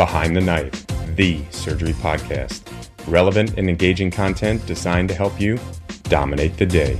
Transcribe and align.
Behind 0.00 0.34
the 0.34 0.40
Knife, 0.40 0.86
the 1.14 1.44
surgery 1.50 1.92
podcast. 1.92 2.62
Relevant 3.06 3.58
and 3.58 3.68
engaging 3.68 4.10
content 4.10 4.64
designed 4.64 5.10
to 5.10 5.14
help 5.14 5.38
you 5.38 5.58
dominate 6.04 6.56
the 6.56 6.64
day. 6.64 6.94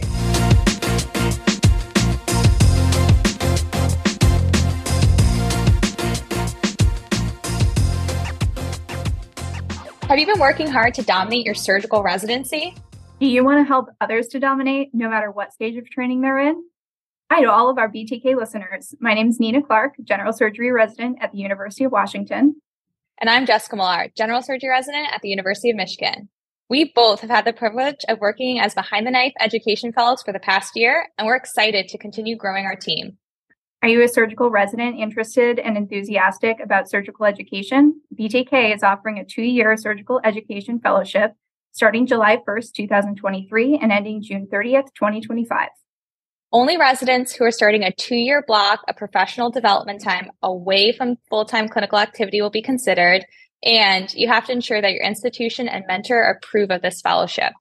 Have 10.03 10.19
you 10.19 10.27
been 10.27 10.39
working 10.39 10.67
hard 10.67 10.93
to 10.93 11.03
dominate 11.03 11.47
your 11.47 11.55
surgical 11.55 12.03
residency? 12.03 12.75
Do 13.19 13.27
you 13.27 13.43
want 13.43 13.65
to 13.65 13.67
help 13.67 13.89
others 14.03 14.29
to 14.29 14.39
dominate 14.39 14.91
no 14.93 15.09
matter 15.09 15.31
what 15.31 15.55
stage 15.55 15.79
of 15.79 15.89
training 15.89 16.21
they're 16.21 16.39
in? 16.39 16.63
Hi 17.33 17.41
to 17.41 17.51
all 17.51 17.71
of 17.71 17.79
our 17.79 17.89
BTK 17.89 18.37
listeners. 18.37 18.95
My 19.01 19.15
name 19.15 19.31
is 19.31 19.41
Nina 19.41 19.63
Clark, 19.63 19.95
general 20.05 20.35
surgery 20.35 20.71
resident 20.71 21.17
at 21.23 21.33
the 21.33 21.39
University 21.39 21.85
of 21.85 21.93
Washington. 21.93 22.57
And 23.21 23.29
I'm 23.29 23.45
Jessica 23.45 23.77
Millar, 23.77 24.09
general 24.17 24.41
surgery 24.41 24.71
resident 24.71 25.09
at 25.13 25.21
the 25.21 25.29
University 25.29 25.69
of 25.69 25.77
Michigan. 25.77 26.31
We 26.71 26.91
both 26.95 27.21
have 27.21 27.29
had 27.29 27.45
the 27.45 27.53
privilege 27.53 27.99
of 28.09 28.19
working 28.19 28.59
as 28.59 28.73
behind 28.73 29.07
the 29.07 29.11
knife 29.11 29.35
education 29.41 29.93
fellows 29.93 30.23
for 30.23 30.33
the 30.33 30.39
past 30.39 30.75
year, 30.75 31.07
and 31.19 31.27
we're 31.27 31.37
excited 31.37 31.89
to 31.89 31.99
continue 31.99 32.35
growing 32.35 32.65
our 32.65 32.77
team. 32.77 33.19
Are 33.83 33.91
you 33.91 34.03
a 34.03 34.09
surgical 34.09 34.49
resident 34.49 34.99
interested 34.99 35.59
and 35.59 35.77
enthusiastic 35.77 36.61
about 36.61 36.89
surgical 36.89 37.27
education? 37.27 38.01
BTK 38.19 38.75
is 38.75 38.83
offering 38.83 39.19
a 39.19 39.25
two 39.27 39.43
year 39.43 39.77
surgical 39.77 40.23
education 40.25 40.81
fellowship 40.81 41.35
starting 41.73 42.07
July 42.07 42.39
1st, 42.49 42.73
2023, 42.73 43.81
and 43.83 43.93
ending 43.93 44.23
June 44.23 44.49
30th, 44.51 44.95
2025. 44.95 45.69
Only 46.53 46.77
residents 46.77 47.33
who 47.33 47.45
are 47.45 47.53
starting 47.53 47.85
a 47.85 47.93
two 47.93 48.17
year 48.17 48.43
block 48.45 48.81
of 48.89 48.97
professional 48.97 49.51
development 49.51 50.03
time 50.03 50.33
away 50.43 50.91
from 50.91 51.17
full 51.29 51.45
time 51.45 51.69
clinical 51.69 51.99
activity 51.99 52.43
will 52.43 52.51
be 52.51 52.63
considered. 52.63 53.25
And 53.63 54.13
you 54.15 54.27
have 54.27 54.47
to 54.47 54.53
ensure 54.53 54.81
that 54.81 54.93
your 54.93 55.05
institution 55.05 55.69
and 55.69 55.85
mentor 55.87 56.23
approve 56.23 56.73
of 56.73 56.83
this 56.83 57.01
fellowship. 57.01 57.53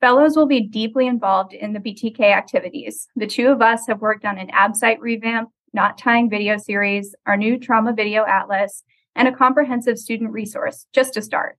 Fellows 0.00 0.36
will 0.36 0.46
be 0.46 0.66
deeply 0.66 1.06
involved 1.06 1.52
in 1.52 1.74
the 1.74 1.80
BTK 1.80 2.20
activities. 2.20 3.06
The 3.14 3.26
two 3.26 3.48
of 3.48 3.62
us 3.62 3.86
have 3.88 4.00
worked 4.00 4.24
on 4.24 4.38
an 4.38 4.50
ABSITE 4.50 5.00
revamp, 5.00 5.50
knot 5.72 5.98
tying 5.98 6.28
video 6.28 6.56
series, 6.56 7.14
our 7.26 7.36
new 7.36 7.58
trauma 7.58 7.92
video 7.92 8.24
atlas, 8.24 8.82
and 9.14 9.28
a 9.28 9.34
comprehensive 9.34 9.98
student 9.98 10.32
resource, 10.32 10.86
just 10.92 11.14
to 11.14 11.22
start. 11.22 11.56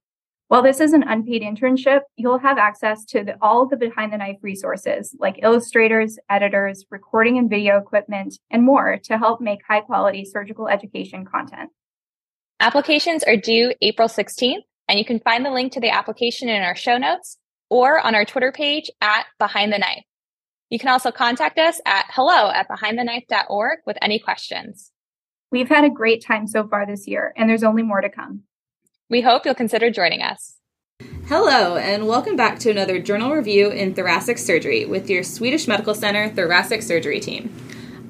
While 0.50 0.64
this 0.64 0.80
is 0.80 0.94
an 0.94 1.04
unpaid 1.04 1.44
internship, 1.44 2.02
you'll 2.16 2.40
have 2.40 2.58
access 2.58 3.06
to 3.06 3.24
the, 3.24 3.38
all 3.40 3.62
of 3.62 3.70
the 3.70 3.78
behind 3.78 4.12
the 4.12 4.18
knife 4.18 4.38
resources 4.42 5.16
like 5.20 5.44
illustrators, 5.44 6.18
editors, 6.28 6.86
recording 6.90 7.38
and 7.38 7.48
video 7.48 7.78
equipment, 7.78 8.34
and 8.50 8.64
more 8.64 8.98
to 9.04 9.20
help 9.20 9.42
make 9.42 9.60
high 9.68 9.82
quality 9.82 10.26
surgical 10.26 10.68
education 10.68 11.24
content. 11.24 11.70
Applications 12.60 13.24
are 13.26 13.38
due 13.38 13.76
April 13.84 14.08
16th, 14.08 14.64
and 14.88 14.98
you 14.98 15.06
can 15.06 15.20
find 15.20 15.46
the 15.46 15.52
link 15.52 15.72
to 15.74 15.80
the 15.80 15.92
application 15.92 16.50
in 16.50 16.64
our 16.64 16.76
show 16.76 16.98
notes 16.98 17.38
or 17.70 18.00
on 18.00 18.16
our 18.16 18.26
Twitter 18.26 18.52
page 18.52 18.90
at 19.02 19.28
Behind 19.38 19.72
the 19.72 19.78
Knife. 19.78 20.04
You 20.72 20.80
can 20.80 20.90
also 20.90 21.12
contact 21.12 21.60
us 21.60 21.80
at 21.86 22.08
hello 22.10 22.50
at 22.50 22.68
behindtheknife.org 22.68 23.80
with 23.86 23.98
any 24.02 24.18
questions. 24.18 24.92
We've 25.52 25.70
had 25.70 25.84
a 25.84 25.92
great 25.92 26.26
time 26.26 26.48
so 26.48 26.68
far 26.68 26.88
this 26.88 27.08
year, 27.08 27.34
and 27.38 27.48
there's 27.48 27.64
only 27.64 27.84
more 27.84 28.02
to 28.02 28.10
come. 28.10 28.46
We 29.12 29.22
hope 29.22 29.44
you'll 29.44 29.56
consider 29.56 29.90
joining 29.90 30.22
us. 30.22 30.58
Hello, 31.26 31.78
and 31.78 32.08
welcome 32.08 32.36
back 32.36 32.60
to 32.60 32.70
another 32.70 33.00
journal 33.00 33.34
review 33.34 33.72
in 33.72 33.96
thoracic 33.96 34.38
surgery 34.38 34.86
with 34.86 35.10
your 35.10 35.24
Swedish 35.24 35.68
Medical 35.68 35.96
Center 35.96 36.30
thoracic 36.30 36.84
surgery 36.84 37.20
team. 37.20 37.52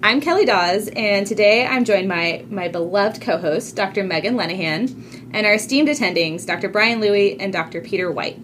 I'm 0.04 0.20
Kelly 0.20 0.44
Daus, 0.44 0.90
and 0.90 1.26
today 1.26 1.66
I'm 1.66 1.86
joined 1.86 2.10
by 2.10 2.44
my 2.50 2.68
beloved 2.68 3.22
co 3.22 3.38
host, 3.38 3.78
Dr. 3.78 4.04
Megan 4.04 4.36
Lenihan, 4.36 5.32
and 5.32 5.48
our 5.48 5.54
esteemed 5.54 5.88
attendings, 5.88 6.46
Dr. 6.46 6.68
Brian 6.68 7.00
Louie 7.00 7.40
and 7.40 7.54
Dr. 7.54 7.80
Peter 7.80 8.12
White. 8.12 8.38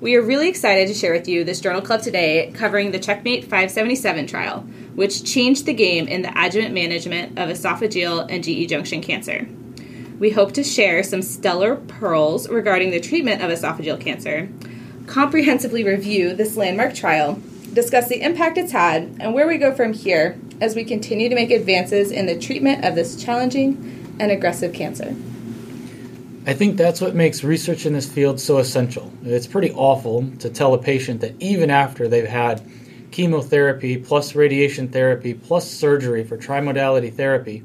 We 0.00 0.14
are 0.14 0.22
really 0.22 0.48
excited 0.48 0.86
to 0.86 0.94
share 0.94 1.12
with 1.12 1.26
you 1.26 1.42
this 1.42 1.60
journal 1.60 1.82
club 1.82 2.02
today 2.02 2.52
covering 2.54 2.92
the 2.92 3.00
Checkmate 3.00 3.42
577 3.42 4.28
trial, 4.28 4.60
which 4.94 5.24
changed 5.24 5.66
the 5.66 5.74
game 5.74 6.06
in 6.06 6.22
the 6.22 6.32
adjuvant 6.40 6.72
management 6.72 7.36
of 7.36 7.48
esophageal 7.48 8.30
and 8.30 8.44
GE 8.44 8.70
junction 8.70 9.02
cancer 9.02 9.48
we 10.20 10.30
hope 10.30 10.52
to 10.52 10.62
share 10.62 11.02
some 11.02 11.22
stellar 11.22 11.76
pearls 11.76 12.46
regarding 12.48 12.90
the 12.90 13.00
treatment 13.00 13.42
of 13.42 13.50
esophageal 13.50 13.98
cancer, 13.98 14.48
comprehensively 15.06 15.82
review 15.82 16.34
this 16.34 16.58
landmark 16.58 16.94
trial, 16.94 17.40
discuss 17.72 18.08
the 18.08 18.20
impact 18.20 18.58
it's 18.58 18.70
had, 18.70 19.16
and 19.18 19.32
where 19.32 19.48
we 19.48 19.56
go 19.56 19.74
from 19.74 19.94
here 19.94 20.38
as 20.60 20.76
we 20.76 20.84
continue 20.84 21.30
to 21.30 21.34
make 21.34 21.50
advances 21.50 22.12
in 22.12 22.26
the 22.26 22.38
treatment 22.38 22.84
of 22.84 22.94
this 22.94 23.16
challenging 23.16 24.16
and 24.20 24.30
aggressive 24.30 24.74
cancer. 24.74 25.16
I 26.46 26.52
think 26.52 26.76
that's 26.76 27.00
what 27.00 27.14
makes 27.14 27.42
research 27.42 27.86
in 27.86 27.94
this 27.94 28.08
field 28.08 28.40
so 28.40 28.58
essential. 28.58 29.10
It's 29.22 29.46
pretty 29.46 29.72
awful 29.72 30.30
to 30.40 30.50
tell 30.50 30.74
a 30.74 30.78
patient 30.78 31.22
that 31.22 31.34
even 31.40 31.70
after 31.70 32.08
they've 32.08 32.26
had 32.26 32.62
chemotherapy 33.10 33.96
plus 33.96 34.34
radiation 34.34 34.88
therapy 34.88 35.32
plus 35.32 35.70
surgery 35.70 36.24
for 36.24 36.36
trimodality 36.36 37.12
therapy, 37.14 37.62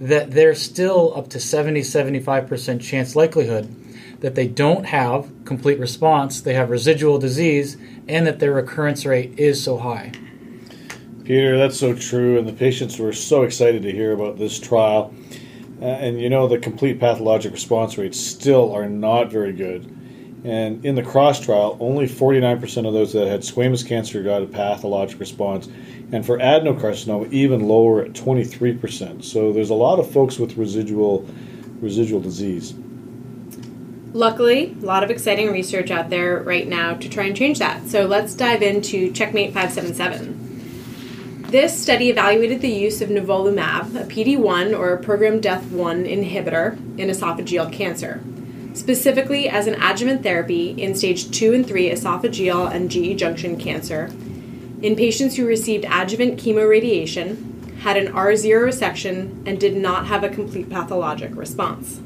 that 0.00 0.30
there's 0.30 0.60
still 0.60 1.12
up 1.16 1.28
to 1.30 1.40
70 1.40 1.80
75% 1.80 2.80
chance 2.80 3.16
likelihood 3.16 3.74
that 4.20 4.34
they 4.34 4.48
don't 4.48 4.84
have 4.84 5.30
complete 5.44 5.78
response, 5.78 6.40
they 6.40 6.54
have 6.54 6.70
residual 6.70 7.18
disease, 7.18 7.76
and 8.08 8.26
that 8.26 8.40
their 8.40 8.52
recurrence 8.52 9.06
rate 9.06 9.38
is 9.38 9.62
so 9.62 9.78
high. 9.78 10.12
Peter, 11.24 11.58
that's 11.58 11.78
so 11.78 11.94
true, 11.94 12.38
and 12.38 12.48
the 12.48 12.52
patients 12.52 12.98
were 12.98 13.12
so 13.12 13.42
excited 13.42 13.82
to 13.82 13.92
hear 13.92 14.12
about 14.12 14.38
this 14.38 14.58
trial. 14.58 15.14
Uh, 15.80 15.84
and 15.84 16.20
you 16.20 16.28
know, 16.28 16.48
the 16.48 16.58
complete 16.58 16.98
pathologic 16.98 17.52
response 17.52 17.96
rates 17.96 18.18
still 18.18 18.72
are 18.74 18.88
not 18.88 19.30
very 19.30 19.52
good. 19.52 19.94
And 20.44 20.84
in 20.84 20.94
the 20.94 21.02
cross 21.02 21.40
trial, 21.40 21.76
only 21.80 22.06
49% 22.06 22.86
of 22.86 22.92
those 22.92 23.12
that 23.12 23.26
had 23.26 23.40
squamous 23.40 23.86
cancer 23.86 24.22
got 24.22 24.42
a 24.42 24.46
pathologic 24.46 25.20
response, 25.20 25.68
and 26.12 26.24
for 26.24 26.38
adenocarcinoma 26.38 27.30
even 27.32 27.68
lower 27.68 28.02
at 28.02 28.12
23%. 28.12 29.22
So 29.24 29.52
there's 29.52 29.70
a 29.70 29.74
lot 29.74 29.98
of 29.98 30.10
folks 30.10 30.38
with 30.38 30.56
residual 30.56 31.28
residual 31.80 32.20
disease. 32.20 32.74
Luckily, 34.12 34.74
a 34.82 34.84
lot 34.84 35.04
of 35.04 35.10
exciting 35.10 35.52
research 35.52 35.90
out 35.90 36.10
there 36.10 36.42
right 36.42 36.66
now 36.66 36.94
to 36.94 37.08
try 37.08 37.24
and 37.24 37.36
change 37.36 37.58
that. 37.58 37.86
So 37.86 38.06
let's 38.06 38.34
dive 38.34 38.62
into 38.62 39.12
Checkmate 39.12 39.52
577. 39.52 41.44
This 41.50 41.80
study 41.80 42.08
evaluated 42.10 42.60
the 42.60 42.68
use 42.68 43.00
of 43.00 43.10
nivolumab, 43.10 43.94
a 43.94 44.04
PD-1 44.04 44.76
or 44.76 44.92
a 44.92 44.98
programmed 44.98 45.42
death 45.42 45.64
1 45.70 46.04
inhibitor 46.04 46.76
in 46.98 47.08
esophageal 47.08 47.72
cancer, 47.72 48.20
specifically 48.74 49.48
as 49.48 49.66
an 49.66 49.80
adjuvant 49.80 50.22
therapy 50.22 50.70
in 50.70 50.94
stage 50.94 51.30
2 51.30 51.54
and 51.54 51.66
3 51.66 51.90
esophageal 51.90 52.70
and 52.70 52.90
GE 52.90 53.18
junction 53.18 53.56
cancer 53.56 54.10
in 54.82 54.96
patients 54.96 55.36
who 55.36 55.46
received 55.46 55.84
adjuvant 55.84 56.38
chemoradiation, 56.38 57.78
had 57.80 57.96
an 57.96 58.12
R0 58.12 58.66
resection, 58.66 59.46
and 59.46 59.60
did 59.60 59.76
not 59.76 60.06
have 60.06 60.24
a 60.24 60.28
complete 60.28 60.68
pathologic 60.68 61.34
response. 61.34 62.00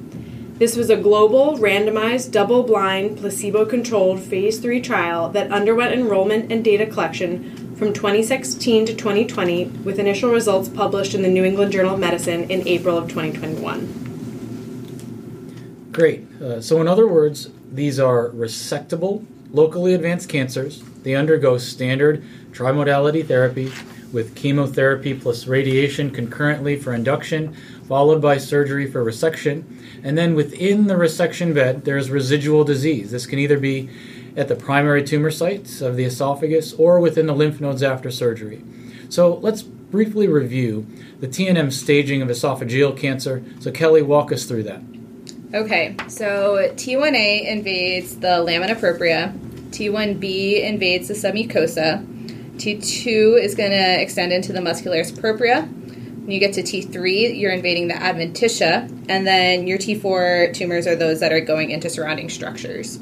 This 0.58 0.76
was 0.76 0.90
a 0.90 0.96
global, 0.96 1.58
randomized, 1.58 2.30
double 2.30 2.62
blind, 2.62 3.18
placebo 3.18 3.64
controlled 3.64 4.20
phase 4.20 4.60
3 4.60 4.80
trial 4.80 5.28
that 5.30 5.50
underwent 5.50 5.92
enrollment 5.92 6.52
and 6.52 6.62
data 6.62 6.86
collection 6.86 7.74
from 7.76 7.92
2016 7.92 8.86
to 8.86 8.94
2020, 8.94 9.64
with 9.82 9.98
initial 9.98 10.30
results 10.30 10.68
published 10.68 11.14
in 11.14 11.22
the 11.22 11.28
New 11.28 11.44
England 11.44 11.72
Journal 11.72 11.94
of 11.94 12.00
Medicine 12.00 12.48
in 12.48 12.68
April 12.68 12.96
of 12.96 13.08
2021. 13.08 15.88
Great. 15.90 16.24
Uh, 16.40 16.60
so, 16.60 16.80
in 16.80 16.86
other 16.86 17.08
words, 17.08 17.50
these 17.72 17.98
are 17.98 18.30
resectable, 18.30 19.26
locally 19.52 19.94
advanced 19.94 20.28
cancers. 20.28 20.82
They 21.02 21.14
undergo 21.14 21.58
standard 21.58 22.24
trimodality 22.52 23.26
therapy 23.26 23.72
with 24.12 24.34
chemotherapy 24.34 25.14
plus 25.14 25.46
radiation 25.46 26.10
concurrently 26.10 26.76
for 26.76 26.92
induction, 26.92 27.54
followed 27.88 28.20
by 28.20 28.38
surgery 28.38 28.90
for 28.90 29.04
resection. 29.04 29.64
And 30.02 30.18
then 30.18 30.34
within 30.34 30.86
the 30.86 30.94
resection 30.94 31.54
bed, 31.54 31.84
there's 31.84 32.10
residual 32.10 32.64
disease. 32.64 33.10
This 33.10 33.26
can 33.26 33.38
either 33.38 33.58
be 33.58 33.88
at 34.36 34.48
the 34.48 34.56
primary 34.56 35.02
tumor 35.04 35.30
sites 35.30 35.80
of 35.80 35.96
the 35.96 36.04
esophagus 36.04 36.72
or 36.74 37.00
within 37.00 37.26
the 37.26 37.34
lymph 37.34 37.60
nodes 37.60 37.82
after 37.82 38.10
surgery. 38.10 38.62
So 39.08 39.34
let's 39.36 39.62
briefly 39.62 40.26
review 40.26 40.86
the 41.20 41.28
TNM 41.28 41.72
staging 41.72 42.22
of 42.22 42.28
esophageal 42.28 42.96
cancer. 42.96 43.44
So, 43.60 43.70
Kelly, 43.70 44.02
walk 44.02 44.32
us 44.32 44.44
through 44.44 44.64
that. 44.64 44.80
Okay, 45.54 45.94
so 46.08 46.56
T1A 46.74 47.46
invades 47.46 48.16
the 48.16 48.42
lamina 48.42 48.74
propria, 48.74 49.34
T1B 49.72 50.62
invades 50.62 51.08
the 51.08 51.14
submucosa, 51.14 52.06
T2 52.56 53.42
is 53.42 53.54
going 53.54 53.70
to 53.70 54.00
extend 54.00 54.32
into 54.32 54.52
the 54.52 54.60
muscularis 54.60 55.18
propria. 55.18 55.62
When 55.62 56.30
you 56.30 56.38
get 56.38 56.54
to 56.54 56.62
T3, 56.62 57.38
you're 57.38 57.50
invading 57.50 57.88
the 57.88 57.94
adventitia, 57.94 59.06
and 59.08 59.26
then 59.26 59.66
your 59.66 59.78
T4 59.78 60.54
tumors 60.54 60.86
are 60.86 60.94
those 60.94 61.18
that 61.20 61.32
are 61.32 61.40
going 61.40 61.70
into 61.70 61.90
surrounding 61.90 62.28
structures. 62.28 62.98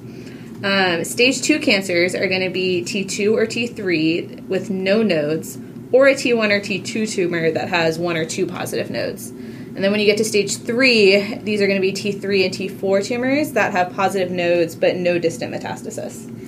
Um, 0.62 1.04
stage 1.04 1.42
2 1.42 1.58
cancers 1.60 2.14
are 2.14 2.28
going 2.28 2.42
to 2.42 2.50
be 2.50 2.82
T2 2.82 3.34
or 3.34 3.44
T3 3.44 4.46
with 4.46 4.70
no 4.70 5.02
nodes, 5.02 5.58
or 5.92 6.06
a 6.06 6.14
T1 6.14 6.50
or 6.50 6.60
T2 6.60 7.10
tumor 7.10 7.50
that 7.50 7.68
has 7.68 7.98
one 7.98 8.16
or 8.16 8.24
two 8.24 8.46
positive 8.46 8.90
nodes. 8.90 9.30
And 9.30 9.84
then 9.84 9.90
when 9.90 10.00
you 10.00 10.06
get 10.06 10.18
to 10.18 10.24
stage 10.24 10.56
3, 10.56 11.38
these 11.42 11.60
are 11.60 11.66
going 11.66 11.80
to 11.80 11.82
be 11.82 11.92
T3 11.92 12.44
and 12.44 12.54
T4 12.54 13.04
tumors 13.04 13.52
that 13.52 13.72
have 13.72 13.92
positive 13.94 14.30
nodes 14.30 14.74
but 14.74 14.96
no 14.96 15.18
distant 15.18 15.54
metastasis. 15.54 16.39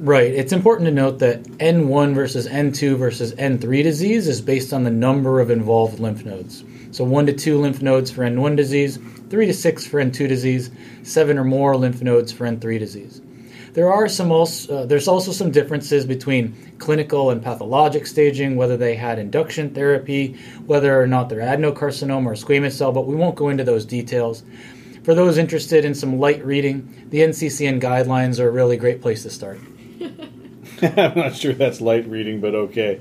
Right. 0.00 0.32
It's 0.32 0.52
important 0.52 0.86
to 0.86 0.92
note 0.92 1.18
that 1.18 1.42
N1 1.42 2.14
versus 2.14 2.46
N2 2.46 2.96
versus 2.96 3.34
N3 3.34 3.82
disease 3.82 4.28
is 4.28 4.40
based 4.40 4.72
on 4.72 4.84
the 4.84 4.92
number 4.92 5.40
of 5.40 5.50
involved 5.50 5.98
lymph 5.98 6.24
nodes. 6.24 6.62
So 6.92 7.02
1 7.02 7.26
to 7.26 7.32
2 7.32 7.58
lymph 7.58 7.82
nodes 7.82 8.08
for 8.08 8.22
N1 8.22 8.54
disease, 8.54 9.00
3 9.28 9.46
to 9.46 9.52
6 9.52 9.86
for 9.88 10.00
N2 10.00 10.28
disease, 10.28 10.70
7 11.02 11.36
or 11.36 11.42
more 11.42 11.76
lymph 11.76 12.00
nodes 12.00 12.30
for 12.30 12.46
N3 12.46 12.78
disease. 12.78 13.20
There 13.72 13.92
are 13.92 14.08
some 14.08 14.30
also, 14.30 14.82
uh, 14.82 14.86
there's 14.86 15.08
also 15.08 15.32
some 15.32 15.50
differences 15.50 16.06
between 16.06 16.54
clinical 16.78 17.30
and 17.30 17.42
pathologic 17.42 18.06
staging, 18.06 18.54
whether 18.54 18.76
they 18.76 18.94
had 18.94 19.18
induction 19.18 19.74
therapy, 19.74 20.36
whether 20.64 21.02
or 21.02 21.08
not 21.08 21.28
they're 21.28 21.40
adenocarcinoma 21.40 22.24
or 22.24 22.34
squamous 22.34 22.72
cell, 22.72 22.92
but 22.92 23.08
we 23.08 23.16
won't 23.16 23.34
go 23.34 23.48
into 23.48 23.64
those 23.64 23.84
details. 23.84 24.44
For 25.02 25.16
those 25.16 25.38
interested 25.38 25.84
in 25.84 25.92
some 25.92 26.20
light 26.20 26.44
reading, 26.44 27.06
the 27.10 27.18
NCCN 27.18 27.80
guidelines 27.80 28.38
are 28.38 28.46
a 28.46 28.52
really 28.52 28.76
great 28.76 29.02
place 29.02 29.24
to 29.24 29.30
start. 29.30 29.58
I'm 30.82 31.18
not 31.18 31.34
sure 31.34 31.52
that's 31.52 31.80
light 31.80 32.08
reading, 32.08 32.40
but 32.40 32.54
okay. 32.54 33.00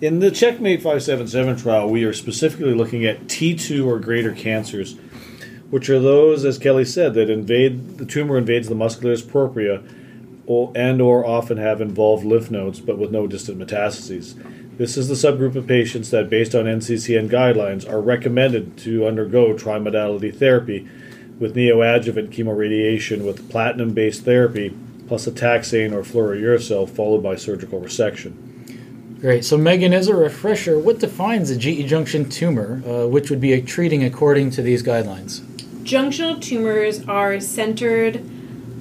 In 0.00 0.18
the 0.18 0.30
Checkmate 0.30 0.82
577 0.82 1.56
trial, 1.56 1.88
we 1.88 2.04
are 2.04 2.12
specifically 2.12 2.74
looking 2.74 3.04
at 3.04 3.26
T2 3.26 3.86
or 3.86 3.98
greater 3.98 4.32
cancers, 4.32 4.96
which 5.70 5.88
are 5.88 6.00
those, 6.00 6.44
as 6.44 6.58
Kelly 6.58 6.84
said, 6.84 7.14
that 7.14 7.30
invade 7.30 7.98
the 7.98 8.04
tumor 8.04 8.36
invades 8.36 8.68
the 8.68 8.74
muscularis 8.74 9.26
propria 9.26 9.82
and 10.74 11.00
or 11.00 11.24
often 11.24 11.56
have 11.56 11.80
involved 11.80 12.24
lymph 12.24 12.50
nodes 12.50 12.80
but 12.80 12.98
with 12.98 13.10
no 13.10 13.26
distant 13.26 13.58
metastases. 13.58 14.34
This 14.76 14.96
is 14.96 15.08
the 15.08 15.14
subgroup 15.14 15.54
of 15.54 15.68
patients 15.68 16.10
that, 16.10 16.28
based 16.28 16.54
on 16.54 16.64
NCCN 16.64 17.28
guidelines, 17.28 17.88
are 17.88 18.00
recommended 18.00 18.76
to 18.78 19.06
undergo 19.06 19.54
trimodality 19.54 20.36
therapy 20.36 20.88
with 21.38 21.54
neoadjuvant 21.54 22.30
chemoradiation 22.30 23.24
with 23.24 23.48
platinum 23.48 23.94
based 23.94 24.24
therapy 24.24 24.76
plus 25.06 25.26
a 25.26 25.32
taxane 25.32 25.92
or 25.92 26.02
fluorouracil 26.02 26.88
followed 26.88 27.22
by 27.22 27.36
surgical 27.36 27.80
resection. 27.80 28.54
Great. 29.20 29.44
So, 29.44 29.56
Megan, 29.56 29.94
as 29.94 30.08
a 30.08 30.14
refresher, 30.14 30.78
what 30.78 30.98
defines 30.98 31.50
a 31.50 31.56
GE 31.56 31.86
junction 31.86 32.28
tumor, 32.28 32.82
uh, 32.86 33.06
which 33.06 33.30
would 33.30 33.40
be 33.40 33.58
treating 33.62 34.04
according 34.04 34.50
to 34.50 34.62
these 34.62 34.82
guidelines? 34.82 35.40
Junctional 35.82 36.40
tumors 36.40 37.06
are 37.08 37.40
centered 37.40 38.22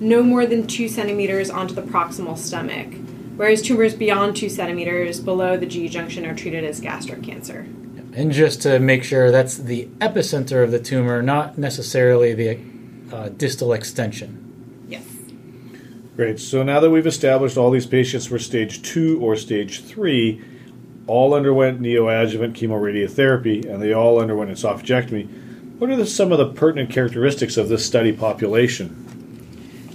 no 0.01 0.21
more 0.21 0.45
than 0.45 0.67
two 0.67 0.89
centimeters 0.89 1.49
onto 1.49 1.73
the 1.73 1.81
proximal 1.81 2.37
stomach, 2.37 2.93
whereas 3.37 3.61
tumors 3.61 3.93
beyond 3.93 4.35
two 4.35 4.49
centimeters 4.49 5.21
below 5.21 5.55
the 5.55 5.65
GE 5.65 5.89
junction 5.91 6.25
are 6.25 6.35
treated 6.35 6.65
as 6.65 6.81
gastric 6.81 7.23
cancer. 7.23 7.65
And 8.15 8.31
just 8.31 8.61
to 8.63 8.79
make 8.79 9.03
sure, 9.03 9.31
that's 9.31 9.57
the 9.57 9.85
epicenter 9.99 10.63
of 10.63 10.71
the 10.71 10.79
tumor, 10.79 11.21
not 11.21 11.57
necessarily 11.57 12.33
the 12.33 12.59
uh, 13.13 13.29
distal 13.29 13.73
extension. 13.73 14.42
Great. 16.15 16.39
So 16.39 16.61
now 16.61 16.79
that 16.79 16.91
we've 16.91 17.07
established 17.07 17.57
all 17.57 17.71
these 17.71 17.87
patients 17.87 18.29
were 18.29 18.37
stage 18.37 18.83
two 18.83 19.19
or 19.19 19.35
stage 19.35 19.83
three, 19.83 20.43
all 21.07 21.33
underwent 21.33 21.81
neoadjuvant 21.81 22.53
chemoradiotherapy, 22.53 23.65
and 23.65 23.81
they 23.81 23.93
all 23.93 24.19
underwent 24.19 24.51
esophagectomy. 24.51 25.27
What 25.79 25.89
are 25.89 25.95
the, 25.95 26.05
some 26.05 26.31
of 26.31 26.37
the 26.37 26.53
pertinent 26.53 26.91
characteristics 26.91 27.57
of 27.57 27.67
this 27.67 27.85
study 27.85 28.13
population? 28.13 28.99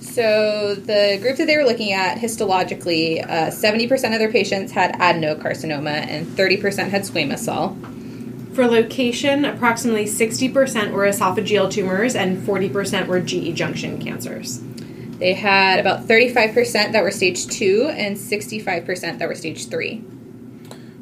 So, 0.00 0.74
the 0.74 1.18
group 1.22 1.36
that 1.36 1.46
they 1.46 1.56
were 1.56 1.64
looking 1.64 1.92
at 1.92 2.18
histologically, 2.18 3.24
uh, 3.24 3.50
70% 3.50 3.92
of 4.12 4.18
their 4.18 4.32
patients 4.32 4.72
had 4.72 4.94
adenocarcinoma 4.94 6.08
and 6.08 6.26
30% 6.26 6.88
had 6.88 7.02
squamous 7.02 7.38
cell. 7.38 7.76
For 8.54 8.66
location, 8.66 9.44
approximately 9.44 10.06
60% 10.06 10.90
were 10.90 11.04
esophageal 11.04 11.70
tumors 11.70 12.16
and 12.16 12.38
40% 12.38 13.06
were 13.06 13.20
GE 13.20 13.56
junction 13.56 14.02
cancers. 14.02 14.60
They 15.18 15.34
had 15.34 15.80
about 15.80 16.06
35% 16.06 16.92
that 16.92 17.02
were 17.02 17.10
stage 17.10 17.46
two 17.48 17.90
and 17.92 18.16
65% 18.16 19.18
that 19.18 19.28
were 19.28 19.34
stage 19.34 19.68
three. 19.68 20.04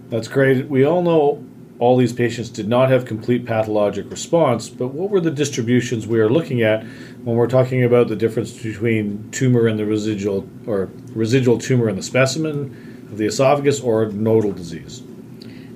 That's 0.08 0.28
great. 0.28 0.68
We 0.68 0.84
all 0.84 1.02
know 1.02 1.44
all 1.78 1.96
these 1.96 2.12
patients 2.12 2.48
did 2.48 2.68
not 2.68 2.88
have 2.90 3.04
complete 3.04 3.44
pathologic 3.44 4.10
response, 4.10 4.70
but 4.70 4.88
what 4.88 5.10
were 5.10 5.20
the 5.20 5.30
distributions 5.30 6.06
we 6.06 6.18
are 6.20 6.30
looking 6.30 6.62
at 6.62 6.84
when 7.24 7.36
we're 7.36 7.46
talking 7.46 7.84
about 7.84 8.08
the 8.08 8.16
difference 8.16 8.52
between 8.52 9.30
tumor 9.30 9.66
and 9.66 9.78
the 9.78 9.84
residual 9.84 10.48
or 10.66 10.88
residual 11.10 11.58
tumor 11.58 11.88
in 11.88 11.96
the 11.96 12.02
specimen 12.02 13.06
of 13.10 13.18
the 13.18 13.26
esophagus 13.26 13.80
or 13.80 14.06
nodal 14.06 14.52
disease? 14.52 15.02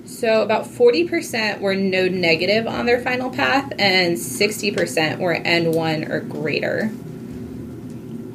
So 0.07 0.43
about 0.43 0.65
40% 0.65 1.61
were 1.61 1.75
node 1.75 2.13
negative 2.13 2.67
on 2.67 2.87
their 2.87 3.01
final 3.01 3.31
path 3.31 3.73
and 3.79 4.17
60% 4.17 5.19
were 5.19 5.35
N1 5.35 6.09
or 6.09 6.21
greater. 6.21 6.91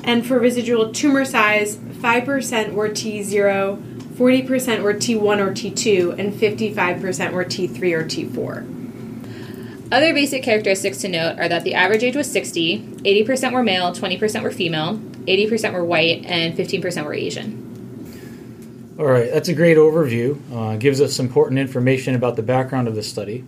And 0.05 0.25
for 0.25 0.39
residual 0.39 0.93
tumor 0.93 1.25
size, 1.25 1.77
5% 1.77 2.73
were 2.73 2.89
T0, 2.89 3.77
40% 4.15 4.83
were 4.83 4.93
T1 4.93 5.39
or 5.39 5.51
T2, 5.51 6.19
and 6.19 6.31
55% 6.31 7.31
were 7.33 7.43
T3 7.43 7.91
or 7.91 8.05
T4. 8.05 9.91
Other 9.91 10.13
basic 10.13 10.43
characteristics 10.43 10.99
to 10.99 11.07
note 11.07 11.39
are 11.39 11.49
that 11.49 11.63
the 11.63 11.73
average 11.73 12.03
age 12.03 12.15
was 12.15 12.31
60, 12.31 12.79
80% 13.03 13.51
were 13.51 13.63
male, 13.63 13.91
20% 13.93 14.43
were 14.43 14.51
female, 14.51 14.97
80% 14.97 15.73
were 15.73 15.83
white, 15.83 16.23
and 16.25 16.55
15% 16.55 17.03
were 17.03 17.13
Asian. 17.13 18.93
All 18.99 19.05
right, 19.05 19.31
that's 19.31 19.49
a 19.49 19.55
great 19.55 19.77
overview. 19.77 20.39
Uh, 20.53 20.77
gives 20.77 21.01
us 21.01 21.17
important 21.17 21.59
information 21.59 22.13
about 22.13 22.35
the 22.35 22.43
background 22.43 22.87
of 22.87 22.93
the 22.93 23.03
study. 23.03 23.43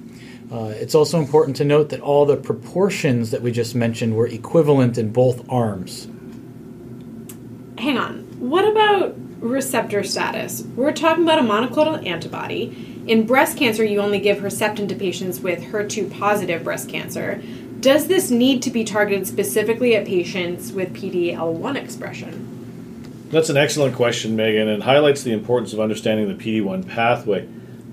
Uh, 0.51 0.73
it's 0.75 0.95
also 0.95 1.19
important 1.19 1.55
to 1.57 1.65
note 1.65 1.89
that 1.89 2.01
all 2.01 2.25
the 2.25 2.35
proportions 2.35 3.29
that 3.29 3.43
we 3.43 3.51
just 3.51 3.75
mentioned 3.75 4.15
were 4.15 4.27
equivalent 4.27 4.97
in 4.97 5.11
both 5.13 5.47
arms 5.49 6.07
hang 7.77 7.97
on. 7.97 8.23
What 8.39 8.67
about 8.67 9.15
receptor 9.39 10.03
status? 10.03 10.63
We're 10.75 10.91
talking 10.91 11.23
about 11.23 11.39
a 11.39 11.43
monoclonal 11.43 12.05
antibody. 12.05 13.03
In 13.07 13.25
breast 13.25 13.57
cancer, 13.57 13.83
you 13.83 13.99
only 13.99 14.19
give 14.19 14.39
Herceptin 14.39 14.89
to 14.89 14.95
patients 14.95 15.39
with 15.39 15.61
HER2 15.63 16.17
positive 16.17 16.63
breast 16.63 16.89
cancer. 16.89 17.41
Does 17.79 18.07
this 18.07 18.31
need 18.31 18.61
to 18.63 18.71
be 18.71 18.83
targeted 18.83 19.27
specifically 19.27 19.95
at 19.95 20.05
patients 20.05 20.71
with 20.71 20.93
PD-L1 20.93 21.75
expression? 21.75 23.27
That's 23.29 23.49
an 23.49 23.57
excellent 23.57 23.95
question, 23.95 24.35
Megan, 24.35 24.67
and 24.67 24.83
highlights 24.83 25.21
the 25.21 25.33
importance 25.33 25.73
of 25.73 25.79
understanding 25.79 26.27
the 26.27 26.33
PD1 26.43 26.87
pathway. 26.87 27.47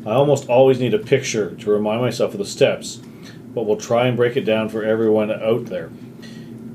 I 0.06 0.12
almost 0.12 0.48
always 0.48 0.80
need 0.80 0.94
a 0.94 0.98
picture 0.98 1.54
to 1.56 1.70
remind 1.70 2.00
myself 2.00 2.32
of 2.32 2.38
the 2.38 2.44
steps, 2.44 2.96
but 3.54 3.64
we'll 3.64 3.76
try 3.76 4.06
and 4.06 4.16
break 4.16 4.36
it 4.36 4.44
down 4.44 4.68
for 4.68 4.84
everyone 4.84 5.30
out 5.30 5.66
there. 5.66 5.90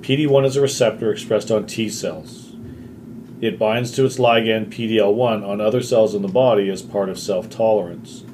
PD1 0.02 0.46
is 0.46 0.56
a 0.56 0.62
receptor 0.62 1.12
expressed 1.12 1.52
on 1.52 1.66
T 1.68 1.90
cells. 1.90 2.49
It 3.42 3.58
binds 3.58 3.92
to 3.92 4.04
its 4.04 4.18
ligand 4.18 4.68
PDL1 4.68 5.48
on 5.48 5.62
other 5.62 5.82
cells 5.82 6.14
in 6.14 6.22
the 6.22 6.28
body 6.28 6.70
as 6.70 6.82
part 6.82 7.08
of 7.08 7.18
self 7.18 7.50
tolerance. 7.50 8.26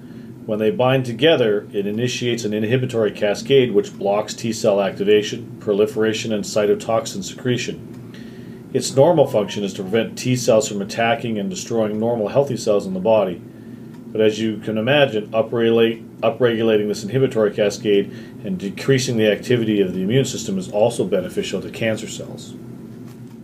When 0.47 0.57
they 0.57 0.71
bind 0.71 1.05
together, 1.05 1.67
it 1.71 1.85
initiates 1.85 2.43
an 2.43 2.55
inhibitory 2.55 3.11
cascade 3.11 3.71
which 3.71 3.97
blocks 3.97 4.33
T 4.33 4.51
cell 4.51 4.81
activation, 4.81 5.57
proliferation, 5.59 6.33
and 6.33 6.43
cytotoxin 6.43 7.23
secretion. 7.23 8.71
Its 8.73 8.95
normal 8.95 9.27
function 9.27 9.63
is 9.63 9.73
to 9.75 9.83
prevent 9.83 10.17
T 10.17 10.35
cells 10.35 10.67
from 10.67 10.81
attacking 10.81 11.37
and 11.37 11.51
destroying 11.51 11.99
normal 11.99 12.29
healthy 12.29 12.57
cells 12.57 12.87
in 12.87 12.95
the 12.95 12.99
body. 12.99 13.39
But 14.11 14.21
as 14.21 14.39
you 14.39 14.57
can 14.57 14.77
imagine, 14.77 15.27
upregulating 15.29 16.87
this 16.87 17.03
inhibitory 17.03 17.53
cascade 17.53 18.11
and 18.43 18.57
decreasing 18.57 19.17
the 19.17 19.31
activity 19.31 19.81
of 19.81 19.93
the 19.93 20.01
immune 20.01 20.25
system 20.25 20.57
is 20.57 20.71
also 20.71 21.05
beneficial 21.05 21.61
to 21.61 21.69
cancer 21.69 22.07
cells. 22.07 22.55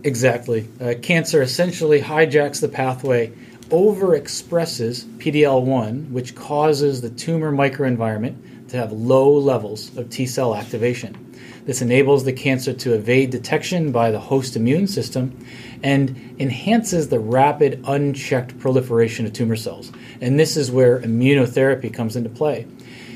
Exactly. 0.04 0.68
Uh, 0.80 0.94
cancer 1.00 1.42
essentially 1.42 2.00
hijacks 2.00 2.60
the 2.60 2.68
pathway, 2.68 3.32
overexpresses 3.68 5.04
PD 5.18 5.42
L1, 5.42 6.10
which 6.10 6.34
causes 6.34 7.00
the 7.00 7.10
tumor 7.10 7.52
microenvironment 7.52 8.68
to 8.68 8.76
have 8.76 8.90
low 8.90 9.30
levels 9.30 9.96
of 9.96 10.10
T 10.10 10.26
cell 10.26 10.56
activation. 10.56 11.32
This 11.64 11.80
enables 11.80 12.24
the 12.24 12.32
cancer 12.32 12.72
to 12.72 12.94
evade 12.94 13.30
detection 13.30 13.92
by 13.92 14.10
the 14.10 14.18
host 14.18 14.56
immune 14.56 14.88
system 14.88 15.38
and 15.84 16.34
enhances 16.40 17.08
the 17.08 17.20
rapid, 17.20 17.84
unchecked 17.86 18.58
proliferation 18.58 19.26
of 19.26 19.32
tumor 19.32 19.54
cells. 19.54 19.92
And 20.20 20.40
this 20.40 20.56
is 20.56 20.72
where 20.72 20.98
immunotherapy 21.00 21.94
comes 21.94 22.16
into 22.16 22.30
play. 22.30 22.66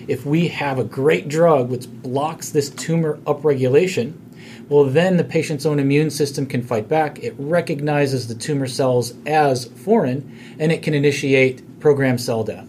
If 0.08 0.24
we 0.24 0.48
have 0.48 0.78
a 0.78 0.84
great 0.84 1.28
drug 1.28 1.68
which 1.68 1.88
blocks 1.88 2.50
this 2.50 2.70
tumor 2.70 3.18
upregulation, 3.18 4.14
well, 4.68 4.84
then 4.84 5.16
the 5.16 5.24
patient's 5.24 5.64
own 5.64 5.78
immune 5.78 6.10
system 6.10 6.46
can 6.46 6.62
fight 6.62 6.88
back. 6.88 7.18
It 7.22 7.34
recognizes 7.38 8.26
the 8.28 8.34
tumor 8.34 8.66
cells 8.66 9.14
as 9.26 9.66
foreign 9.66 10.56
and 10.58 10.72
it 10.72 10.82
can 10.82 10.94
initiate 10.94 11.80
programmed 11.80 12.20
cell 12.20 12.44
death. 12.44 12.68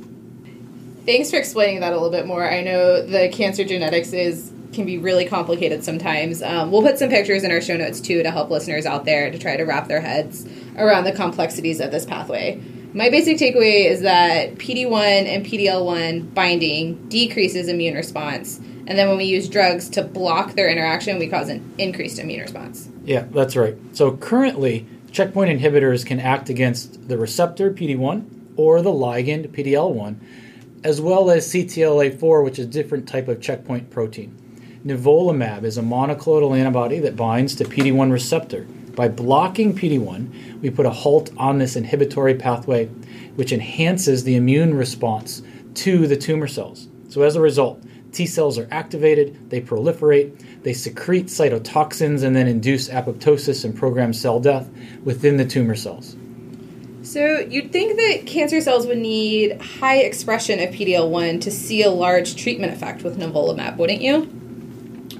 Thanks 1.06 1.32
for 1.32 1.38
explaining 1.38 1.80
that 1.80 1.94
a 1.94 1.96
little 1.96 2.12
bit 2.12 2.28
more. 2.28 2.48
I 2.48 2.62
know 2.62 3.02
the 3.02 3.30
cancer 3.30 3.64
genetics 3.64 4.14
is 4.14 4.52
can 4.74 4.86
be 4.86 4.98
really 4.98 5.26
complicated 5.26 5.84
sometimes. 5.84 6.44
Um, 6.44 6.72
we'll 6.72 6.82
put 6.82 7.00
some 7.00 7.10
pictures 7.10 7.44
in 7.44 7.52
our 7.52 7.62
show 7.62 7.78
notes 7.78 8.02
too 8.02 8.22
to 8.22 8.30
help 8.30 8.50
listeners 8.50 8.86
out 8.86 9.06
there 9.06 9.32
to 9.32 9.40
try 9.40 9.56
to 9.56 9.64
wrap 9.64 9.88
their 9.88 10.02
heads 10.02 10.46
around 10.78 11.06
the 11.06 11.14
complexities 11.14 11.80
of 11.80 11.92
this 11.92 12.06
pathway. 12.06 12.62
My 12.94 13.10
basic 13.10 13.38
takeaway 13.38 13.86
is 13.86 14.02
that 14.02 14.56
PD1 14.56 15.26
and 15.26 15.46
PDL1 15.46 16.34
binding 16.34 17.10
decreases 17.10 17.68
immune 17.68 17.96
response, 17.96 18.60
and 18.88 18.98
then 18.98 19.10
when 19.10 19.18
we 19.18 19.26
use 19.26 19.50
drugs 19.50 19.90
to 19.90 20.04
block 20.04 20.54
their 20.54 20.70
interaction, 20.70 21.20
we 21.20 21.28
cause 21.28 21.50
an 21.50 21.74
increased 21.78 22.18
immune 22.18 22.42
response. 22.42 22.88
Yeah, 23.04 23.26
that's 23.30 23.58
right. 23.58 23.76
So 23.92 24.16
currently, 24.16 24.88
checkpoint 25.12 25.60
inhibitors 25.60 26.06
can 26.06 26.22
act 26.22 26.50
against 26.50 27.10
the 27.10 27.18
receptor 27.18 27.72
PD1 27.72 28.54
or 28.56 28.82
the 28.82 28.92
ligand 28.92 29.50
PDL1, 29.50 30.16
as 30.84 31.02
well 31.02 31.30
as 31.30 31.52
CTLA4, 31.52 32.44
which 32.44 32.58
is 32.58 32.66
a 32.66 32.70
different 32.70 33.08
type 33.08 33.28
of 33.28 33.42
checkpoint 33.42 33.90
protein. 33.90 34.34
Nivolumab 34.86 35.64
is 35.64 35.78
a 35.78 35.82
monoclonal 35.82 36.58
antibody 36.58 37.00
that 37.00 37.18
binds 37.18 37.56
to 37.56 37.66
PD1 37.66 38.12
receptor. 38.12 38.66
By 38.98 39.10
blocking 39.10 39.76
PD1, 39.76 40.60
we 40.60 40.72
put 40.72 40.88
a 40.88 40.90
halt 40.90 41.30
on 41.38 41.60
this 41.60 41.76
inhibitory 41.76 42.34
pathway, 42.34 42.88
which 43.36 43.52
enhances 43.52 44.24
the 44.24 44.36
immune 44.36 44.74
response 44.74 45.44
to 45.76 46.08
the 46.08 46.18
tumor 46.18 46.48
cells. 46.48 46.88
So, 47.08 47.22
as 47.22 47.36
a 47.36 47.42
result, 47.42 47.80
T 48.12 48.26
cells 48.26 48.58
are 48.58 48.68
activated, 48.72 49.52
they 49.52 49.62
proliferate, 49.62 50.64
they 50.64 50.74
secrete 50.74 51.28
cytotoxins, 51.28 52.24
and 52.24 52.36
then 52.36 52.48
induce 52.48 52.90
apoptosis 52.90 53.64
and 53.64 53.78
programmed 53.78 54.16
cell 54.16 54.40
death 54.40 54.68
within 55.04 55.38
the 55.38 55.46
tumor 55.46 55.76
cells. 55.76 56.18
So, 57.04 57.46
you'd 57.48 57.72
think 57.72 57.98
that 57.98 58.26
cancer 58.26 58.60
cells 58.62 58.88
would 58.88 58.98
need 58.98 59.62
high 59.62 59.98
expression 59.98 60.60
of 60.60 60.74
PDL1 60.74 61.42
to 61.42 61.52
see 61.52 61.84
a 61.84 61.92
large 61.92 62.36
treatment 62.36 62.74
effect 62.74 63.04
with 63.04 63.20
nivolumab, 63.20 63.78
wouldn't 63.78 64.02
you? 64.02 64.28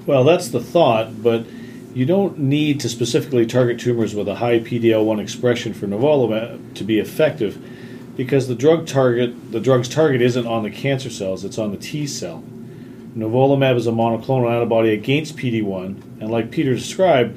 Well, 0.04 0.24
that's 0.24 0.48
the 0.48 0.60
thought, 0.60 1.22
but 1.22 1.46
you 1.98 2.06
don't 2.06 2.38
need 2.38 2.78
to 2.78 2.88
specifically 2.88 3.44
target 3.44 3.80
tumors 3.80 4.14
with 4.14 4.28
a 4.28 4.36
high 4.36 4.60
PD-L1 4.60 5.20
expression 5.20 5.74
for 5.74 5.88
nivolumab 5.88 6.72
to 6.74 6.84
be 6.84 7.00
effective, 7.00 7.60
because 8.16 8.46
the 8.46 8.54
drug 8.54 8.86
target, 8.86 9.50
the 9.50 9.58
drug's 9.58 9.88
target 9.88 10.22
isn't 10.22 10.46
on 10.46 10.62
the 10.62 10.70
cancer 10.70 11.10
cells; 11.10 11.44
it's 11.44 11.58
on 11.58 11.72
the 11.72 11.76
T 11.76 12.06
cell. 12.06 12.44
Nivolumab 13.16 13.74
is 13.74 13.88
a 13.88 13.90
monoclonal 13.90 14.48
antibody 14.48 14.92
against 14.92 15.36
PD-1, 15.36 16.20
and 16.20 16.30
like 16.30 16.52
Peter 16.52 16.72
described, 16.72 17.36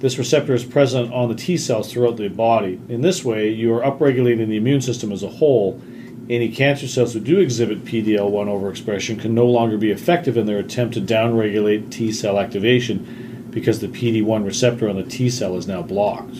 this 0.00 0.18
receptor 0.18 0.52
is 0.52 0.66
present 0.66 1.10
on 1.10 1.30
the 1.30 1.34
T 1.34 1.56
cells 1.56 1.90
throughout 1.90 2.18
the 2.18 2.28
body. 2.28 2.78
In 2.90 3.00
this 3.00 3.24
way, 3.24 3.48
you 3.48 3.72
are 3.72 3.80
upregulating 3.80 4.48
the 4.48 4.58
immune 4.58 4.82
system 4.82 5.12
as 5.12 5.22
a 5.22 5.30
whole 5.30 5.80
any 6.28 6.50
cancer 6.50 6.88
cells 6.88 7.14
who 7.14 7.20
do 7.20 7.38
exhibit 7.38 7.84
PDL1 7.84 8.48
overexpression 8.48 9.18
can 9.20 9.34
no 9.34 9.46
longer 9.46 9.78
be 9.78 9.90
effective 9.90 10.36
in 10.36 10.44
their 10.44 10.58
attempt 10.58 10.94
to 10.94 11.00
downregulate 11.00 11.90
T 11.90 12.12
cell 12.12 12.38
activation 12.38 13.33
because 13.54 13.78
the 13.78 13.88
PD1 13.88 14.44
receptor 14.44 14.88
on 14.88 14.96
the 14.96 15.04
T 15.04 15.30
cell 15.30 15.56
is 15.56 15.66
now 15.66 15.80
blocked. 15.80 16.36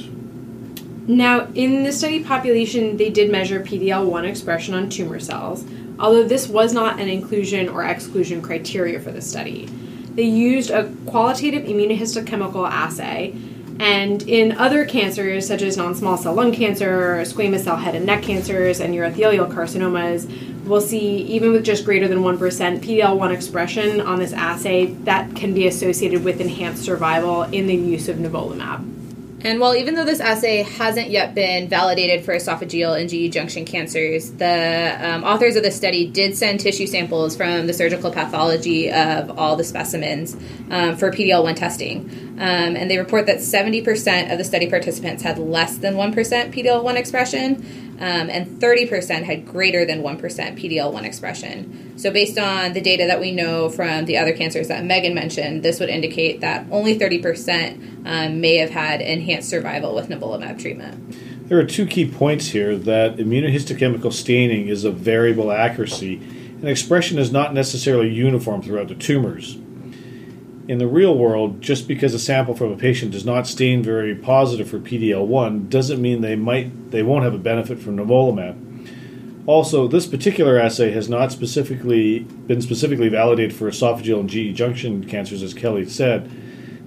Now, 1.07 1.49
in 1.55 1.85
the 1.85 1.93
study 1.93 2.25
population, 2.25 2.97
they 2.97 3.11
did 3.11 3.31
measure 3.31 3.61
PDL1 3.61 4.29
expression 4.29 4.75
on 4.75 4.89
tumor 4.89 5.21
cells, 5.21 5.65
although 5.99 6.25
this 6.25 6.49
was 6.49 6.73
not 6.73 6.99
an 6.99 7.09
inclusion 7.09 7.69
or 7.69 7.85
exclusion 7.85 8.43
criteria 8.43 8.99
for 8.99 9.13
the 9.13 9.23
study. 9.23 9.67
They 10.15 10.25
used 10.25 10.71
a 10.71 10.93
qualitative 11.07 11.65
immunohistochemical 11.65 12.69
assay 12.69 13.35
and 13.81 14.23
in 14.23 14.53
other 14.53 14.85
cancers, 14.85 15.47
such 15.47 15.63
as 15.63 15.77
non 15.77 15.95
small 15.95 16.17
cell 16.17 16.35
lung 16.35 16.53
cancer, 16.53 17.19
squamous 17.23 17.65
cell 17.65 17.77
head 17.77 17.95
and 17.95 18.07
neck 18.07 18.23
cancers, 18.23 18.81
and 18.81 18.95
urothelial 18.95 19.53
carcinomas, 19.53 20.29
we'll 20.65 20.81
see 20.81 21.17
even 21.23 21.53
with 21.53 21.65
just 21.65 21.85
greater 21.85 22.09
than 22.09 22.19
1% 22.19 22.39
PDL1 22.39 23.35
expression 23.35 24.01
on 24.01 24.19
this 24.19 24.33
assay 24.33 24.87
that 25.05 25.35
can 25.37 25.55
be 25.55 25.67
associated 25.67 26.25
with 26.25 26.41
enhanced 26.41 26.85
survival 26.85 27.43
in 27.43 27.67
the 27.67 27.75
use 27.75 28.09
of 28.09 28.17
nivolumab. 28.17 29.04
And 29.45 29.61
while 29.61 29.77
even 29.77 29.95
though 29.95 30.07
this 30.07 30.21
assay 30.21 30.63
hasn't 30.63 31.11
yet 31.11 31.35
been 31.35 31.69
validated 31.69 32.25
for 32.25 32.35
esophageal 32.35 32.99
and 32.99 33.11
GE 33.11 33.31
junction 33.31 33.67
cancers, 33.67 34.31
the 34.31 34.97
um, 34.99 35.23
authors 35.23 35.55
of 35.57 35.63
the 35.63 35.71
study 35.71 36.09
did 36.09 36.35
send 36.35 36.61
tissue 36.61 36.87
samples 36.87 37.37
from 37.37 37.67
the 37.67 37.75
surgical 37.75 38.11
pathology 38.11 38.91
of 38.91 39.39
all 39.39 39.55
the 39.55 39.65
specimens 39.65 40.35
um, 40.71 40.97
for 40.97 41.11
PDL1 41.11 41.57
testing. 41.57 42.09
Um, 42.39 42.75
and 42.75 42.91
they 42.91 42.97
report 42.97 43.27
that 43.27 43.39
70% 43.39 44.33
of 44.33 44.39
the 44.39 44.45
study 44.45 44.69
participants 44.69 45.23
had 45.23 45.39
less 45.39 45.77
than 45.77 45.95
1% 45.95 46.15
PDL1 46.15 46.97
expression, 46.97 47.84
um, 48.01 48.29
and 48.31 48.61
30% 48.61 49.23
had 49.23 49.47
greater 49.47 49.85
than 49.85 50.03
1% 50.03 50.21
PDL1 50.21 51.05
expression. 51.05 51.93
So, 51.97 52.11
based 52.11 52.39
on 52.39 52.73
the 52.73 52.81
data 52.81 53.07
that 53.07 53.21
we 53.21 53.33
know 53.33 53.69
from 53.69 54.05
the 54.07 54.19
other 54.19 54.33
cancers 54.33 54.69
that 54.69 54.85
Megan 54.85 55.15
mentioned, 55.15 55.63
this 55.63 55.81
would 55.81 55.89
indicate 55.89 56.41
that 56.41 56.67
only 56.71 56.99
30% 56.99 58.07
um, 58.07 58.41
may 58.41 58.57
have 58.57 58.71
had 58.71 59.01
enhanced 59.01 59.49
survival 59.49 59.95
with 59.95 60.09
nivolumab 60.09 60.61
treatment. 60.61 61.49
There 61.49 61.59
are 61.59 61.65
two 61.65 61.87
key 61.87 62.11
points 62.11 62.49
here 62.49 62.77
that 62.77 63.17
immunohistochemical 63.17 64.13
staining 64.13 64.69
is 64.69 64.85
of 64.85 64.97
variable 64.97 65.53
accuracy, 65.53 66.17
and 66.17 66.69
expression 66.69 67.19
is 67.19 67.31
not 67.31 67.55
necessarily 67.55 68.09
uniform 68.09 68.63
throughout 68.63 68.89
the 68.89 68.95
tumors 68.95 69.59
in 70.67 70.79
the 70.79 70.87
real 70.87 71.17
world, 71.17 71.61
just 71.61 71.87
because 71.87 72.15
a 72.15 72.19
sample 72.19 72.55
from 72.55 72.73
a 72.73 72.77
patient 72.77 73.13
does 73.13 73.25
not 73.25 73.47
stain 73.47 73.83
very 73.83 74.15
positive 74.15 74.69
for 74.69 74.79
PDL1 74.79 75.69
doesn't 75.69 76.01
mean 76.01 76.21
they 76.21 76.37
might 76.37 76.91
they 76.91 77.03
won't 77.03 77.25
have 77.25 77.35
a 77.35 77.39
benefit 77.39 77.79
from 77.79 77.97
nivolumab. 77.97 78.61
Also, 79.47 79.87
this 79.87 80.07
particular 80.07 80.59
assay 80.59 80.91
has 80.91 81.09
not 81.09 81.31
specifically 81.31 82.21
been 82.21 82.63
specifically 82.63 83.11
validated 83.11 83.55
for 83.55 83.69
esophageal 83.69 84.21
and 84.21 84.31
GE 84.31 84.57
junction 84.57 85.05
cancers, 85.05 85.43
as 85.43 85.53
Kelly 85.53 85.87
said. 85.87 86.31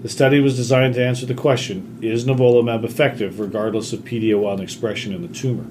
The 0.02 0.10
study 0.10 0.40
was 0.40 0.56
designed 0.56 0.96
to 0.96 1.06
answer 1.06 1.28
the 1.28 1.36
question: 1.36 2.00
Is 2.02 2.26
nivolumab 2.26 2.84
effective 2.84 3.40
regardless 3.40 3.94
of 3.94 4.00
PDL1 4.00 4.60
expression 4.60 5.14
in 5.14 5.22
the 5.22 5.28
tumor? 5.28 5.68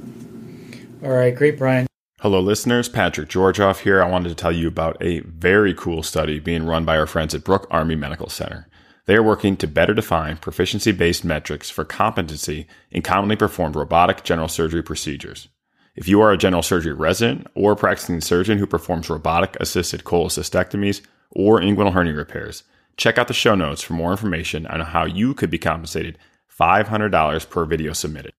All 1.03 1.13
right, 1.13 1.35
great, 1.35 1.59
Brian. 1.59 1.87
Hello, 2.26 2.40
listeners. 2.40 2.88
Patrick 2.88 3.28
Georgoff 3.28 3.83
here. 3.83 4.02
I 4.02 4.11
wanted 4.11 4.30
to 4.30 4.35
tell 4.35 4.50
you 4.50 4.66
about 4.66 4.97
a 5.00 5.21
very 5.21 5.73
cool 5.73 6.02
study 6.02 6.40
being 6.40 6.66
run 6.66 6.85
by 6.85 6.99
our 6.99 7.06
friends 7.06 7.37
at 7.37 7.45
Brooke 7.45 7.68
Army 7.71 7.95
Medical 7.95 8.28
Center. 8.28 8.66
They 9.04 9.14
are 9.14 9.23
working 9.23 9.56
to 9.59 9.68
better 9.68 9.95
define 9.95 10.38
proficiency 10.38 10.90
based 10.90 11.25
metrics 11.25 11.71
for 11.71 11.85
competency 11.85 12.66
in 12.90 13.02
commonly 13.02 13.37
performed 13.37 13.76
robotic 13.76 14.25
general 14.25 14.49
surgery 14.49 14.83
procedures. 14.83 15.47
If 15.95 16.09
you 16.09 16.21
are 16.21 16.33
a 16.33 16.37
general 16.37 16.64
surgery 16.64 16.95
resident 16.95 17.47
or 17.54 17.76
practicing 17.76 18.21
surgeon 18.21 18.59
who 18.59 18.66
performs 18.66 19.09
robotic 19.09 19.56
assisted 19.61 20.02
cholecystectomies 20.02 21.02
or 21.30 21.61
inguinal 21.61 21.92
hernia 21.92 22.14
repairs, 22.14 22.64
check 22.97 23.18
out 23.18 23.28
the 23.28 23.35
show 23.35 23.54
notes 23.54 23.83
for 23.83 23.92
more 23.92 24.11
information 24.11 24.66
on 24.66 24.80
how 24.80 25.04
you 25.04 25.33
could 25.33 25.49
be 25.49 25.59
compensated 25.59 26.18
$500 26.59 27.50
per 27.50 27.64
video 27.66 27.92
submitted. 27.92 28.33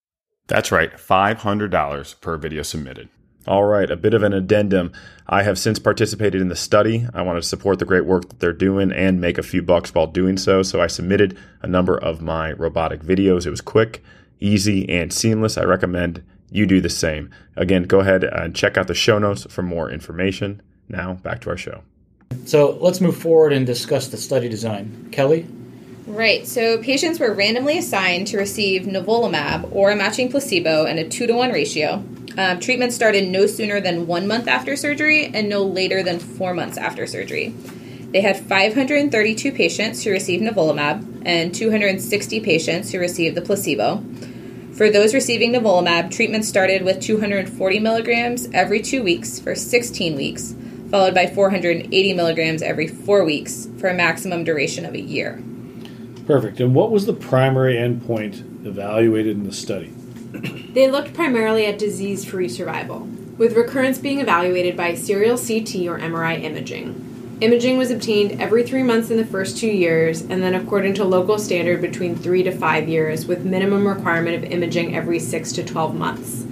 That's 0.47 0.73
right, 0.73 0.91
$500 0.91 2.19
per 2.19 2.35
video 2.35 2.63
submitted. 2.63 3.07
All 3.47 3.63
right, 3.63 3.89
a 3.89 3.95
bit 3.95 4.13
of 4.13 4.23
an 4.23 4.33
addendum. 4.33 4.91
I 5.25 5.43
have 5.43 5.57
since 5.57 5.79
participated 5.79 6.41
in 6.41 6.49
the 6.49 6.55
study. 6.55 7.07
I 7.13 7.21
want 7.21 7.41
to 7.41 7.47
support 7.47 7.79
the 7.79 7.85
great 7.85 8.05
work 8.05 8.27
that 8.27 8.39
they're 8.41 8.51
doing 8.51 8.91
and 8.91 9.21
make 9.21 9.37
a 9.37 9.43
few 9.43 9.61
bucks 9.61 9.93
while 9.93 10.07
doing 10.07 10.37
so. 10.37 10.63
So 10.63 10.81
I 10.81 10.87
submitted 10.87 11.37
a 11.61 11.67
number 11.67 11.97
of 11.97 12.21
my 12.21 12.51
robotic 12.51 13.01
videos. 13.01 13.45
It 13.45 13.49
was 13.49 13.61
quick, 13.61 14.03
easy, 14.41 14.89
and 14.89 15.13
seamless. 15.13 15.57
I 15.57 15.63
recommend 15.63 16.23
you 16.51 16.65
do 16.65 16.81
the 16.81 16.89
same. 16.89 17.29
Again, 17.55 17.83
go 17.83 18.01
ahead 18.01 18.25
and 18.25 18.53
check 18.53 18.77
out 18.77 18.87
the 18.87 18.93
show 18.93 19.17
notes 19.17 19.45
for 19.49 19.61
more 19.61 19.89
information. 19.89 20.61
Now, 20.89 21.13
back 21.13 21.39
to 21.41 21.49
our 21.49 21.57
show. 21.57 21.83
So 22.43 22.77
let's 22.81 22.99
move 22.99 23.15
forward 23.15 23.53
and 23.53 23.65
discuss 23.65 24.09
the 24.09 24.17
study 24.17 24.49
design. 24.49 25.07
Kelly? 25.13 25.47
Right, 26.05 26.45
so 26.45 26.81
patients 26.81 27.19
were 27.19 27.33
randomly 27.33 27.77
assigned 27.77 28.27
to 28.27 28.37
receive 28.37 28.83
nivolumab 28.83 29.73
or 29.73 29.91
a 29.91 29.95
matching 29.95 30.29
placebo 30.29 30.85
in 30.85 30.97
a 30.97 31.07
2 31.07 31.27
to 31.27 31.33
1 31.33 31.51
ratio 31.51 32.03
um, 32.37 32.59
treatment 32.59 32.93
started 32.93 33.27
no 33.27 33.47
sooner 33.47 33.81
than 33.81 34.07
one 34.07 34.27
month 34.27 34.47
after 34.47 34.75
surgery 34.75 35.25
and 35.25 35.49
no 35.49 35.63
later 35.63 36.03
than 36.03 36.19
four 36.19 36.53
months 36.53 36.77
after 36.77 37.07
surgery. 37.07 37.49
They 38.11 38.21
had 38.21 38.39
532 38.39 39.51
patients 39.51 40.03
who 40.03 40.11
received 40.11 40.43
nivolumab 40.43 41.23
and 41.25 41.53
260 41.53 42.39
patients 42.39 42.91
who 42.91 42.99
received 42.99 43.35
the 43.35 43.41
placebo. 43.41 44.03
For 44.73 44.89
those 44.89 45.13
receiving 45.13 45.53
nivolumab, 45.53 46.11
treatment 46.11 46.45
started 46.45 46.83
with 46.83 47.01
240 47.01 47.79
milligrams 47.79 48.47
every 48.53 48.81
two 48.81 49.03
weeks 49.03 49.39
for 49.39 49.55
16 49.55 50.15
weeks, 50.15 50.55
followed 50.91 51.15
by 51.15 51.25
480 51.25 52.13
milligrams 52.13 52.61
every 52.61 52.87
four 52.87 53.25
weeks 53.25 53.67
for 53.79 53.87
a 53.87 53.93
maximum 53.93 54.43
duration 54.43 54.85
of 54.85 54.93
a 54.93 55.01
year. 55.01 55.41
Perfect. 56.27 56.59
And 56.59 56.75
what 56.75 56.91
was 56.91 57.07
the 57.07 57.13
primary 57.13 57.75
endpoint 57.75 58.65
evaluated 58.65 59.37
in 59.37 59.43
the 59.43 59.53
study? 59.53 59.96
They 60.73 60.89
looked 60.89 61.13
primarily 61.13 61.65
at 61.65 61.79
disease 61.79 62.25
free 62.25 62.49
survival, 62.49 63.07
with 63.37 63.55
recurrence 63.55 63.97
being 63.97 64.19
evaluated 64.19 64.75
by 64.75 64.95
serial 64.95 65.37
CT 65.37 65.87
or 65.87 65.99
MRI 65.99 66.43
imaging. 66.43 67.37
Imaging 67.39 67.77
was 67.77 67.91
obtained 67.91 68.41
every 68.41 68.63
three 68.63 68.81
months 68.81 69.11
in 69.11 69.17
the 69.17 69.25
first 69.25 69.57
two 69.57 69.67
years, 69.67 70.21
and 70.21 70.41
then 70.41 70.55
according 70.55 70.95
to 70.95 71.03
local 71.03 71.37
standard 71.37 71.81
between 71.81 72.15
three 72.15 72.41
to 72.41 72.51
five 72.51 72.89
years, 72.89 73.27
with 73.27 73.45
minimum 73.45 73.87
requirement 73.87 74.43
of 74.43 74.51
imaging 74.51 74.95
every 74.95 75.19
six 75.19 75.51
to 75.51 75.63
12 75.63 75.93
months. 75.93 76.45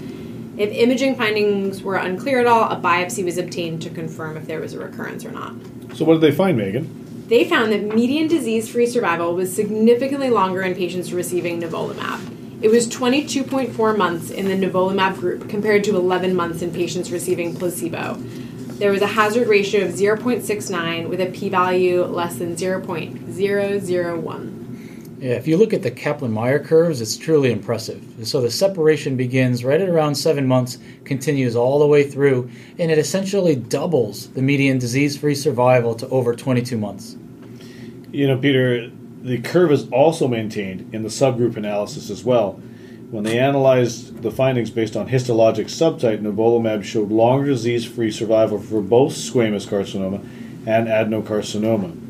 If 0.58 0.72
imaging 0.72 1.16
findings 1.16 1.82
were 1.82 1.96
unclear 1.96 2.40
at 2.40 2.46
all, 2.46 2.70
a 2.70 2.80
biopsy 2.80 3.26
was 3.26 3.40
obtained 3.40 3.82
to 3.82 3.90
confirm 3.90 4.38
if 4.38 4.46
there 4.46 4.60
was 4.60 4.74
a 4.74 4.80
recurrence 4.80 5.26
or 5.26 5.32
not. 5.32 5.54
So, 5.96 6.06
what 6.06 6.14
did 6.14 6.22
they 6.22 6.32
find, 6.32 6.56
Megan? 6.56 7.26
They 7.28 7.46
found 7.46 7.72
that 7.72 7.96
median 7.96 8.28
disease 8.28 8.70
free 8.70 8.86
survival 8.86 9.34
was 9.34 9.52
significantly 9.52 10.30
longer 10.30 10.62
in 10.62 10.76
patients 10.76 11.12
receiving 11.12 11.62
nivolumab. 11.62 12.20
It 12.62 12.70
was 12.70 12.88
22.4 12.88 13.98
months 13.98 14.32
in 14.32 14.48
the 14.48 14.56
nivolumab 14.56 15.20
group 15.20 15.50
compared 15.50 15.84
to 15.84 15.98
11 15.98 16.36
months 16.36 16.62
in 16.62 16.72
patients 16.72 17.12
receiving 17.12 17.56
placebo. 17.56 18.16
There 18.78 18.92
was 18.92 19.02
a 19.02 19.08
hazard 19.08 19.48
ratio 19.48 19.86
of 19.86 19.94
0.69 19.94 21.10
with 21.10 21.22
a 21.22 21.28
p 21.28 21.50
value 21.50 22.04
less 22.04 22.38
than 22.38 22.56
0.001. 22.56 24.66
Yeah, 25.18 25.32
if 25.32 25.48
you 25.48 25.58
look 25.58 25.74
at 25.74 25.82
the 25.82 25.92
Kaplan 25.92 26.34
Meier 26.34 26.60
curves, 26.60 27.02
it's 27.02 27.18
truly 27.18 27.52
impressive. 27.52 28.04
So 28.24 28.42
the 28.42 28.52
separation 28.52 29.16
begins 29.16 29.64
right 29.64 29.80
at 29.80 29.88
around 29.88 30.16
seven 30.16 30.46
months, 30.46 30.78
continues 31.06 31.56
all 31.56 31.80
the 31.80 31.88
way 31.88 32.04
through, 32.04 32.50
and 32.78 32.92
it 32.92 32.98
essentially 32.98 33.56
doubles 33.56 34.28
the 34.30 34.42
median 34.42 34.78
disease 34.78 35.18
free 35.18 35.36
survival 35.36 35.96
to 35.96 36.08
over 36.10 36.36
22 36.36 36.78
months. 36.78 37.16
You 38.12 38.28
know, 38.28 38.38
Peter, 38.38 38.92
the 39.26 39.42
curve 39.42 39.72
is 39.72 39.90
also 39.90 40.28
maintained 40.28 40.94
in 40.94 41.04
the 41.04 41.10
subgroup 41.10 41.58
analysis 41.58 42.10
as 42.10 42.24
well. 42.24 42.54
When 43.10 43.24
they 43.24 43.40
analyzed 43.40 44.22
the 44.22 44.32
findings 44.32 44.70
based 44.70 44.96
on 44.96 45.10
histologic 45.10 45.66
subtype, 45.66 46.22
nivolumab 46.22 46.84
showed 46.84 47.12
longer 47.12 47.48
disease 47.48 47.86
free 47.86 48.12
survival 48.12 48.60
for 48.60 48.82
both 48.82 49.14
squamous 49.14 49.68
carcinoma 49.68 50.24
and 50.68 50.88
adenocarcinoma 50.88 52.06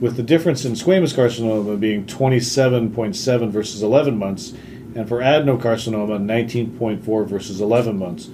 with 0.00 0.16
the 0.16 0.22
difference 0.22 0.64
in 0.64 0.72
squamous 0.72 1.14
carcinoma 1.14 1.78
being 1.78 2.04
27.7 2.04 3.50
versus 3.50 3.82
11 3.82 4.16
months, 4.16 4.52
and 4.94 5.08
for 5.08 5.20
adenocarcinoma, 5.20 6.20
19.4 6.20 7.26
versus 7.26 7.60
11 7.60 7.98
months. 7.98 8.28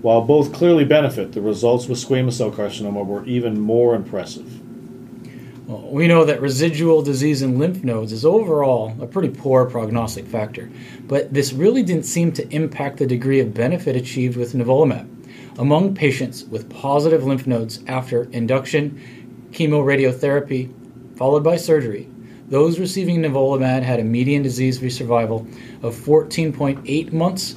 While 0.00 0.22
both 0.22 0.52
clearly 0.52 0.84
benefit, 0.84 1.32
the 1.32 1.40
results 1.40 1.86
with 1.86 1.98
squamous 1.98 2.34
cell 2.34 2.50
carcinoma 2.50 3.04
were 3.04 3.24
even 3.24 3.60
more 3.60 3.94
impressive. 3.94 4.62
Well, 5.66 5.82
we 5.90 6.06
know 6.06 6.24
that 6.24 6.40
residual 6.40 7.02
disease 7.02 7.42
in 7.42 7.58
lymph 7.58 7.82
nodes 7.82 8.12
is 8.12 8.24
overall 8.24 8.96
a 9.00 9.06
pretty 9.06 9.30
poor 9.30 9.64
prognostic 9.64 10.24
factor, 10.24 10.70
but 11.08 11.34
this 11.34 11.52
really 11.52 11.82
didn't 11.82 12.04
seem 12.04 12.30
to 12.34 12.48
impact 12.54 12.98
the 12.98 13.06
degree 13.06 13.40
of 13.40 13.52
benefit 13.52 13.96
achieved 13.96 14.36
with 14.36 14.52
nivolumab. 14.52 15.08
Among 15.58 15.92
patients 15.92 16.44
with 16.44 16.70
positive 16.70 17.24
lymph 17.24 17.48
nodes 17.48 17.80
after 17.88 18.30
induction, 18.30 19.48
chemoradiotherapy, 19.50 20.72
followed 21.16 21.42
by 21.42 21.56
surgery. 21.56 22.08
Those 22.48 22.78
receiving 22.78 23.22
nivolumab 23.22 23.82
had 23.82 23.98
a 23.98 24.04
median 24.04 24.44
disease-free 24.44 24.90
survival 24.90 25.48
of 25.82 25.96
14.8 25.96 27.12
months 27.12 27.56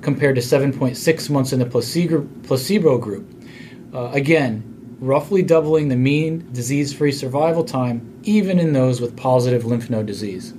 compared 0.00 0.36
to 0.36 0.42
7.6 0.42 1.30
months 1.30 1.52
in 1.52 1.58
the 1.58 1.66
placebo, 1.66 2.98
group. 2.98 3.44
Uh, 3.92 4.10
again, 4.12 4.77
roughly 5.00 5.42
doubling 5.42 5.88
the 5.88 5.96
mean 5.96 6.48
disease-free 6.52 7.12
survival 7.12 7.64
time 7.64 8.20
even 8.24 8.58
in 8.58 8.72
those 8.72 9.00
with 9.00 9.16
positive 9.16 9.64
lymph 9.64 9.88
node 9.88 10.06
disease. 10.06 10.52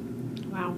Wow. 0.48 0.72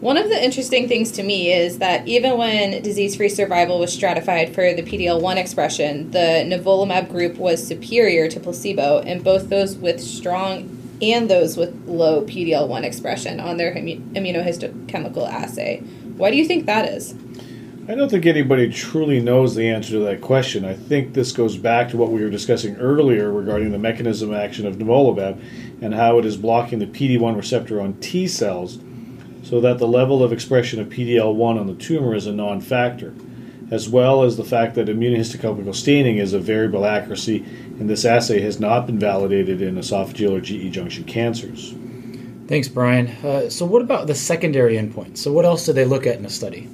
One 0.00 0.16
of 0.16 0.30
the 0.30 0.42
interesting 0.42 0.88
things 0.88 1.12
to 1.12 1.22
me 1.22 1.52
is 1.52 1.78
that 1.78 2.08
even 2.08 2.38
when 2.38 2.82
disease 2.82 3.16
free 3.16 3.28
survival 3.28 3.78
was 3.78 3.92
stratified 3.92 4.54
for 4.54 4.72
the 4.72 4.82
PD 4.82 5.06
L 5.06 5.20
one 5.20 5.36
expression, 5.36 6.10
the 6.12 6.42
nivolumab 6.46 7.10
group 7.10 7.36
was 7.36 7.66
superior 7.66 8.26
to 8.28 8.40
placebo 8.40 9.00
in 9.00 9.22
both 9.22 9.50
those 9.50 9.76
with 9.76 10.00
strong 10.00 10.78
and 11.02 11.28
those 11.28 11.58
with 11.58 11.74
low 11.86 12.22
PD 12.22 12.52
L 12.52 12.66
one 12.66 12.84
expression 12.84 13.40
on 13.40 13.58
their 13.58 13.74
immunohistochemical 13.74 15.28
assay. 15.28 15.80
Why 16.16 16.30
do 16.30 16.38
you 16.38 16.46
think 16.46 16.64
that 16.64 16.88
is? 16.88 17.14
I 17.90 17.96
don't 17.96 18.08
think 18.08 18.24
anybody 18.24 18.72
truly 18.72 19.18
knows 19.18 19.56
the 19.56 19.68
answer 19.68 19.94
to 19.94 19.98
that 20.04 20.20
question. 20.20 20.64
I 20.64 20.74
think 20.74 21.12
this 21.12 21.32
goes 21.32 21.56
back 21.56 21.88
to 21.88 21.96
what 21.96 22.12
we 22.12 22.22
were 22.22 22.30
discussing 22.30 22.76
earlier 22.76 23.32
regarding 23.32 23.72
the 23.72 23.80
mechanism 23.80 24.30
of 24.30 24.36
action 24.36 24.64
of 24.64 24.76
nivolumab 24.76 25.42
and 25.82 25.92
how 25.92 26.16
it 26.18 26.24
is 26.24 26.36
blocking 26.36 26.78
the 26.78 26.86
PD-1 26.86 27.34
receptor 27.34 27.80
on 27.80 27.94
T 27.94 28.28
cells 28.28 28.78
so 29.42 29.60
that 29.60 29.78
the 29.78 29.88
level 29.88 30.22
of 30.22 30.32
expression 30.32 30.78
of 30.78 30.86
PD-L1 30.88 31.58
on 31.58 31.66
the 31.66 31.74
tumor 31.74 32.14
is 32.14 32.28
a 32.28 32.32
non-factor, 32.32 33.12
as 33.72 33.88
well 33.88 34.22
as 34.22 34.36
the 34.36 34.44
fact 34.44 34.76
that 34.76 34.86
immunohistochemical 34.86 35.74
staining 35.74 36.18
is 36.18 36.32
a 36.32 36.38
variable 36.38 36.86
accuracy, 36.86 37.38
and 37.80 37.90
this 37.90 38.04
assay 38.04 38.40
has 38.40 38.60
not 38.60 38.86
been 38.86 39.00
validated 39.00 39.60
in 39.60 39.74
esophageal 39.74 40.38
or 40.38 40.40
GE 40.40 40.72
junction 40.72 41.02
cancers. 41.02 41.74
Thanks, 42.46 42.68
Brian. 42.68 43.08
Uh, 43.08 43.50
so, 43.50 43.66
what 43.66 43.82
about 43.82 44.06
the 44.06 44.14
secondary 44.14 44.76
endpoints? 44.76 45.18
So, 45.18 45.32
what 45.32 45.44
else 45.44 45.66
did 45.66 45.74
they 45.74 45.84
look 45.84 46.06
at 46.06 46.14
in 46.14 46.22
the 46.22 46.30
study? 46.30 46.68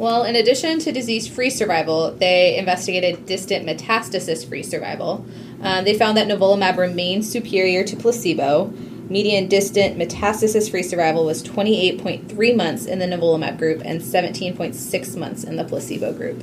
Well, 0.00 0.24
in 0.24 0.34
addition 0.34 0.78
to 0.78 0.92
disease 0.92 1.28
free 1.28 1.50
survival, 1.50 2.12
they 2.12 2.56
investigated 2.56 3.26
distant 3.26 3.66
metastasis 3.66 4.48
free 4.48 4.62
survival. 4.62 5.26
Uh, 5.62 5.82
they 5.82 5.92
found 5.92 6.16
that 6.16 6.26
nivolumab 6.26 6.78
remained 6.78 7.26
superior 7.26 7.84
to 7.84 7.96
placebo, 7.96 8.72
Median 9.10 9.48
distant 9.48 9.98
metastasis 9.98 10.70
free 10.70 10.84
survival 10.84 11.26
was 11.26 11.42
28.3 11.42 12.56
months 12.56 12.86
in 12.86 13.00
the 13.00 13.04
nivolumab 13.04 13.58
group 13.58 13.82
and 13.84 14.00
17.6 14.00 15.16
months 15.16 15.44
in 15.44 15.56
the 15.56 15.64
placebo 15.64 16.14
group. 16.14 16.40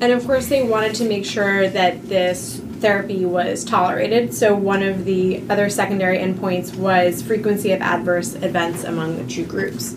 And 0.00 0.12
of 0.12 0.24
course, 0.24 0.48
they 0.48 0.62
wanted 0.62 0.94
to 0.96 1.08
make 1.08 1.24
sure 1.24 1.68
that 1.68 2.08
this 2.08 2.60
therapy 2.80 3.24
was 3.24 3.64
tolerated. 3.64 4.34
So, 4.34 4.54
one 4.54 4.82
of 4.82 5.06
the 5.06 5.42
other 5.48 5.70
secondary 5.70 6.18
endpoints 6.18 6.76
was 6.76 7.22
frequency 7.22 7.72
of 7.72 7.80
adverse 7.80 8.34
events 8.34 8.84
among 8.84 9.16
the 9.16 9.24
two 9.24 9.46
groups. 9.46 9.96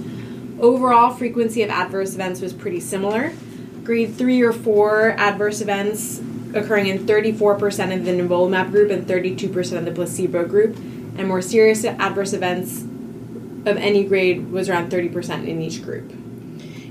Overall, 0.60 1.13
frequency 1.13 1.62
of 1.62 1.70
adverse 1.70 2.15
events 2.15 2.41
was 2.41 2.54
pretty 2.54 2.80
similar. 2.80 3.34
Grade 3.84 4.15
3 4.15 4.41
or 4.41 4.54
4 4.54 5.12
adverse 5.12 5.62
events 5.62 6.22
occurring 6.54 6.88
in 6.88 7.06
34% 7.06 7.96
of 7.96 8.06
the 8.06 8.12
nivolumab 8.12 8.72
group 8.72 8.89
and 8.89 9.06
32% 9.06 9.78
of 9.78 9.86
the 9.86 9.91
placebo 9.91 10.46
group 10.46 10.76
and 11.17 11.28
more 11.28 11.41
serious 11.41 11.84
adverse 11.84 12.34
events 12.34 12.82
of 12.82 13.78
any 13.78 14.04
grade 14.04 14.52
was 14.52 14.70
around 14.70 14.91
30% 14.91 15.48
in 15.48 15.62
each 15.62 15.84
group. 15.84 16.12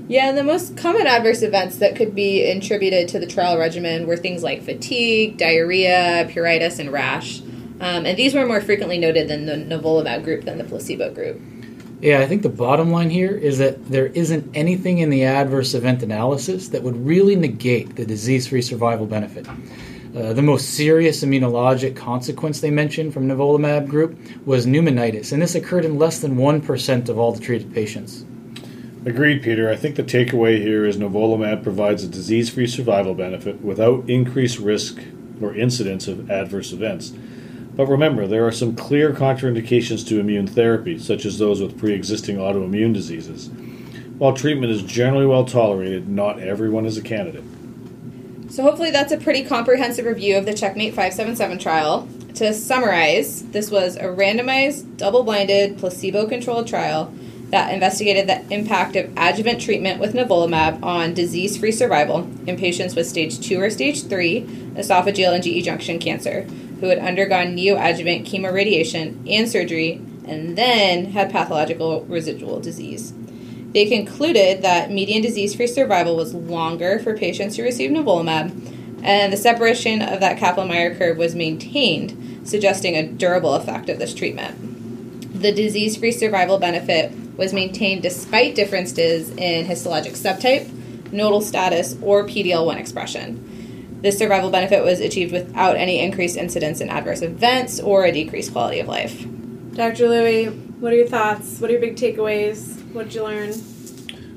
Yeah, 0.09 0.31
the 0.31 0.43
most 0.43 0.77
common 0.77 1.05
adverse 1.05 1.41
events 1.41 1.79
that 1.79 1.95
could 1.95 2.15
be 2.15 2.49
attributed 2.49 3.09
to 3.09 3.19
the 3.19 3.27
trial 3.27 3.57
regimen 3.57 4.07
were 4.07 4.15
things 4.15 4.41
like 4.41 4.63
fatigue, 4.63 5.37
diarrhea, 5.37 6.29
pruritus, 6.31 6.79
and 6.79 6.91
rash. 6.91 7.41
Um, 7.79 8.05
and 8.05 8.17
these 8.17 8.33
were 8.33 8.45
more 8.45 8.61
frequently 8.61 8.97
noted 8.97 9.27
than 9.27 9.45
the 9.45 9.53
nivolumab 9.53 10.23
group 10.23 10.45
than 10.45 10.57
the 10.57 10.63
placebo 10.63 11.13
group. 11.13 11.41
Yeah, 11.99 12.19
I 12.19 12.27
think 12.27 12.43
the 12.43 12.49
bottom 12.49 12.91
line 12.91 13.09
here 13.09 13.35
is 13.35 13.57
that 13.57 13.89
there 13.89 14.05
isn't 14.07 14.55
anything 14.55 14.99
in 14.99 15.09
the 15.09 15.23
adverse 15.23 15.73
event 15.73 16.03
analysis 16.03 16.67
that 16.69 16.83
would 16.83 16.95
really 16.95 17.35
negate 17.35 17.95
the 17.95 18.05
disease 18.05 18.47
free 18.47 18.61
survival 18.61 19.07
benefit. 19.07 19.47
Uh, 20.15 20.33
the 20.33 20.41
most 20.43 20.75
serious 20.75 21.23
immunologic 21.23 21.95
consequence 21.95 22.59
they 22.59 22.69
mentioned 22.69 23.13
from 23.13 23.27
nivolumab 23.27 23.87
group 23.87 24.17
was 24.45 24.67
pneumonitis, 24.67 25.31
and 25.31 25.41
this 25.41 25.55
occurred 25.55 25.85
in 25.85 25.97
less 25.97 26.19
than 26.19 26.37
1% 26.37 27.09
of 27.09 27.17
all 27.17 27.31
the 27.31 27.39
treated 27.39 27.73
patients. 27.73 28.25
Agreed, 29.05 29.41
Peter. 29.41 29.69
I 29.69 29.75
think 29.75 29.95
the 29.95 30.03
takeaway 30.03 30.59
here 30.59 30.85
is 30.85 30.97
nivolumab 30.97 31.63
provides 31.63 32.03
a 32.03 32.07
disease 32.07 32.49
free 32.49 32.67
survival 32.67 33.15
benefit 33.15 33.61
without 33.61 34.07
increased 34.07 34.59
risk 34.59 34.99
or 35.41 35.55
incidence 35.55 36.07
of 36.07 36.29
adverse 36.29 36.71
events. 36.71 37.13
But 37.77 37.85
remember, 37.85 38.25
there 38.25 38.45
are 38.45 38.51
some 38.51 38.75
clear 38.75 39.13
contraindications 39.13 40.05
to 40.07 40.19
immune 40.19 40.47
therapy, 40.47 40.97
such 40.97 41.25
as 41.25 41.37
those 41.37 41.61
with 41.61 41.79
pre 41.79 41.93
existing 41.93 42.37
autoimmune 42.37 42.91
diseases. 42.91 43.51
While 44.17 44.33
treatment 44.33 44.71
is 44.71 44.81
generally 44.81 45.27
well 45.27 45.45
tolerated, 45.45 46.09
not 46.09 46.39
everyone 46.39 46.87
is 46.87 46.97
a 46.97 47.03
candidate. 47.03 47.43
So 48.49 48.63
hopefully 48.63 48.89
that's 48.89 49.11
a 49.11 49.17
pretty 49.17 49.43
comprehensive 49.43 50.05
review 50.05 50.37
of 50.37 50.45
the 50.45 50.55
Checkmate 50.55 50.95
577 50.95 51.59
trial. 51.59 52.07
To 52.35 52.51
summarize, 52.51 53.43
this 53.49 53.69
was 53.69 53.95
a 53.95 54.05
randomized, 54.05 54.97
double-blinded, 54.97 55.77
placebo-controlled 55.77 56.67
trial 56.67 57.13
that 57.49 57.71
investigated 57.71 58.27
the 58.27 58.43
impact 58.51 58.95
of 58.95 59.11
adjuvant 59.15 59.61
treatment 59.61 59.99
with 59.99 60.13
nivolumab 60.13 60.81
on 60.83 61.13
disease-free 61.13 61.71
survival 61.71 62.29
in 62.47 62.57
patients 62.57 62.95
with 62.95 63.07
stage 63.07 63.39
2 63.39 63.61
or 63.61 63.69
stage 63.69 64.03
3 64.03 64.41
esophageal 64.75 65.33
and 65.33 65.43
GE 65.43 65.63
junction 65.63 65.99
cancer 65.99 66.47
who 66.79 66.87
had 66.87 66.99
undergone 66.99 67.55
neoadjuvant 67.55 68.25
chemoradiation 68.25 69.29
and 69.29 69.49
surgery 69.49 70.01
and 70.25 70.57
then 70.57 71.05
had 71.11 71.31
pathological 71.31 72.03
residual 72.05 72.59
disease. 72.59 73.13
They 73.73 73.85
concluded 73.85 74.61
that 74.61 74.91
median 74.91 75.21
disease 75.21 75.55
free 75.55 75.67
survival 75.67 76.15
was 76.15 76.33
longer 76.33 76.99
for 76.99 77.17
patients 77.17 77.55
who 77.55 77.63
received 77.63 77.93
nivolumab, 77.93 79.03
and 79.03 79.31
the 79.31 79.37
separation 79.37 80.01
of 80.01 80.19
that 80.19 80.37
Kaplan 80.37 80.67
Meier 80.67 80.95
curve 80.95 81.17
was 81.17 81.35
maintained, 81.35 82.41
suggesting 82.43 82.95
a 82.95 83.07
durable 83.07 83.53
effect 83.53 83.89
of 83.89 83.99
this 83.99 84.13
treatment. 84.13 85.41
The 85.41 85.51
disease 85.51 85.97
free 85.97 86.11
survival 86.11 86.57
benefit 86.57 87.11
was 87.37 87.53
maintained 87.53 88.01
despite 88.01 88.55
differences 88.55 89.29
in 89.31 89.67
histologic 89.67 90.13
subtype, 90.13 90.67
nodal 91.11 91.41
status, 91.41 91.95
or 92.01 92.23
PD 92.23 92.47
L1 92.47 92.77
expression. 92.77 93.46
This 94.01 94.17
survival 94.17 94.51
benefit 94.51 94.83
was 94.83 94.99
achieved 94.99 95.31
without 95.31 95.75
any 95.75 95.99
increased 95.99 96.37
incidence 96.37 96.81
in 96.81 96.89
adverse 96.89 97.21
events 97.21 97.79
or 97.79 98.05
a 98.05 98.11
decreased 98.11 98.51
quality 98.51 98.79
of 98.79 98.87
life. 98.87 99.25
Dr. 99.73 100.07
Louie, 100.07 100.45
what 100.45 100.93
are 100.93 100.95
your 100.95 101.07
thoughts? 101.07 101.59
What 101.59 101.69
are 101.69 101.73
your 101.73 101.81
big 101.81 101.95
takeaways? 101.95 102.83
What 102.93 103.05
did 103.05 103.15
you 103.15 103.23
learn? 103.23 103.53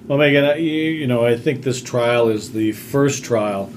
Well, 0.06 0.18
Megan, 0.18 0.58
you, 0.58 0.72
you 0.72 1.06
know, 1.06 1.24
I 1.24 1.36
think 1.36 1.62
this 1.62 1.82
trial 1.82 2.28
is 2.28 2.52
the 2.52 2.72
first 2.72 3.22
trial 3.22 3.70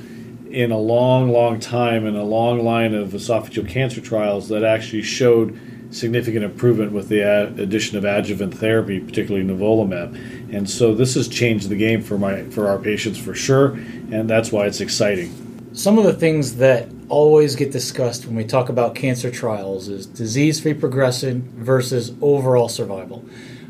in 0.49 0.71
a 0.71 0.77
long, 0.77 1.29
long 1.31 1.59
time 1.59 2.05
in 2.05 2.15
a 2.15 2.23
long 2.23 2.63
line 2.63 2.93
of 2.93 3.09
esophageal 3.09 3.67
cancer 3.67 4.01
trials 4.01 4.49
that 4.49 4.63
actually 4.63 5.01
showed 5.01 5.59
significant 5.91 6.43
improvement 6.43 6.91
with 6.91 7.09
the 7.09 7.21
addition 7.21 7.97
of 7.97 8.05
adjuvant 8.05 8.57
therapy, 8.57 8.99
particularly 8.99 9.45
nivolumab. 9.45 10.53
And 10.53 10.69
so 10.69 10.95
this 10.95 11.15
has 11.15 11.27
changed 11.27 11.69
the 11.69 11.75
game 11.75 12.01
for 12.01 12.17
my 12.17 12.43
for 12.45 12.67
our 12.67 12.77
patients 12.77 13.17
for 13.17 13.35
sure, 13.35 13.73
and 14.11 14.29
that's 14.29 14.51
why 14.51 14.65
it's 14.65 14.81
exciting. 14.81 15.42
Some 15.73 15.97
of 15.97 16.03
the 16.03 16.13
things 16.13 16.57
that 16.57 16.87
always 17.09 17.55
get 17.55 17.71
discussed 17.71 18.27
when 18.27 18.35
we 18.35 18.45
talk 18.45 18.69
about 18.69 18.93
cancer 18.93 19.31
trials 19.31 19.87
is 19.87 20.05
disease-free 20.05 20.75
progression 20.75 21.51
versus 21.57 22.13
overall 22.21 22.69
survival. 22.69 23.25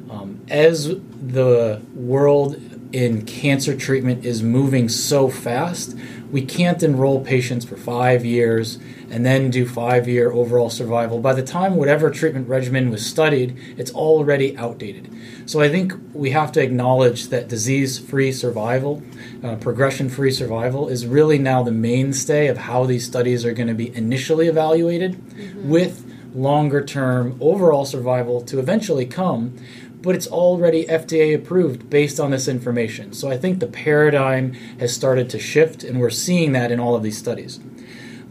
Um, 0.10 0.42
as 0.50 0.90
the 0.90 1.82
world 1.96 2.62
in 2.92 3.26
cancer 3.26 3.78
treatment 3.78 4.26
is 4.26 4.44
moving 4.44 4.90
so 4.90 5.30
fast, 5.30 5.98
we 6.30 6.44
can't 6.44 6.84
enroll 6.84 7.24
patients 7.24 7.64
for 7.64 7.78
five 7.78 8.26
years 8.26 8.80
and 9.14 9.24
then 9.24 9.52
do 9.52 9.64
five 9.64 10.08
year 10.08 10.32
overall 10.32 10.72
survival. 10.72 11.20
By 11.20 11.34
the 11.34 11.44
time 11.44 11.76
whatever 11.76 12.10
treatment 12.10 12.48
regimen 12.48 12.90
was 12.90 13.06
studied, 13.06 13.56
it's 13.78 13.92
already 13.92 14.58
outdated. 14.58 15.08
So 15.46 15.62
I 15.62 15.70
think 15.70 15.94
we 16.14 16.32
have 16.32 16.52
to 16.54 16.62
acknowledge 16.64 17.28
that 17.28 17.48
disease 17.48 18.00
free 18.00 18.32
survival, 18.32 19.04
uh, 19.44 19.58
progression 19.58 20.10
free 20.10 20.32
survival, 20.32 20.90
is 20.90 21.06
really 21.06 21.38
now 21.38 21.62
the 21.62 21.72
mainstay 21.72 22.48
of 22.48 22.58
how 22.58 22.86
these 22.86 23.06
studies 23.06 23.46
are 23.46 23.54
going 23.54 23.68
to 23.68 23.76
be 23.76 23.96
initially 23.96 24.48
evaluated 24.48 25.14
mm-hmm. 25.14 25.70
with 25.70 26.10
longer 26.34 26.84
term 26.84 27.38
overall 27.40 27.86
survival 27.86 28.42
to 28.42 28.58
eventually 28.58 29.06
come 29.06 29.56
but 30.02 30.16
it's 30.16 30.28
already 30.28 30.84
FDA 30.84 31.34
approved 31.34 31.90
based 31.90 32.20
on 32.20 32.32
this 32.32 32.50
information. 32.50 33.14
So 33.14 33.32
I 33.32 33.38
think 33.38 33.62
the 33.62 33.68
paradigm 33.68 34.52
has 34.78 34.94
started 34.94 35.30
to 35.30 35.40
shift, 35.40 35.82
and 35.82 35.98
we're 35.98 36.10
seeing 36.10 36.52
that 36.52 36.74
in 36.74 36.80
all 36.82 36.94
of 36.94 37.04
these 37.04 37.18
studies. 37.18 37.62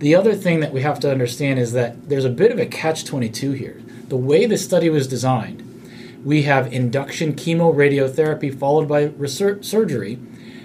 The 0.02 0.16
other 0.16 0.34
thing 0.34 0.58
that 0.58 0.72
we 0.72 0.82
have 0.82 0.98
to 1.00 1.10
understand 1.12 1.60
is 1.60 1.74
that 1.74 2.08
there's 2.08 2.24
a 2.24 2.28
bit 2.28 2.50
of 2.50 2.58
a 2.58 2.66
catch 2.66 3.04
22 3.04 3.52
here. 3.52 3.80
The 4.08 4.16
way 4.16 4.46
the 4.46 4.58
study 4.58 4.90
was 4.90 5.06
designed, 5.06 5.62
we 6.24 6.42
have 6.42 6.72
induction 6.72 7.34
chemoradiotherapy 7.34 8.58
followed 8.58 8.88
by 8.88 9.04
research, 9.04 9.64
surgery, 9.64 10.18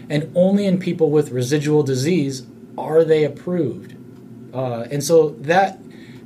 and 0.10 0.32
only 0.34 0.66
in 0.66 0.80
people 0.80 1.12
with 1.12 1.30
residual 1.30 1.84
disease 1.84 2.48
are 2.80 3.04
they 3.04 3.24
approved. 3.24 3.96
Uh, 4.56 4.88
and 4.90 5.04
so 5.04 5.30
that 5.42 5.78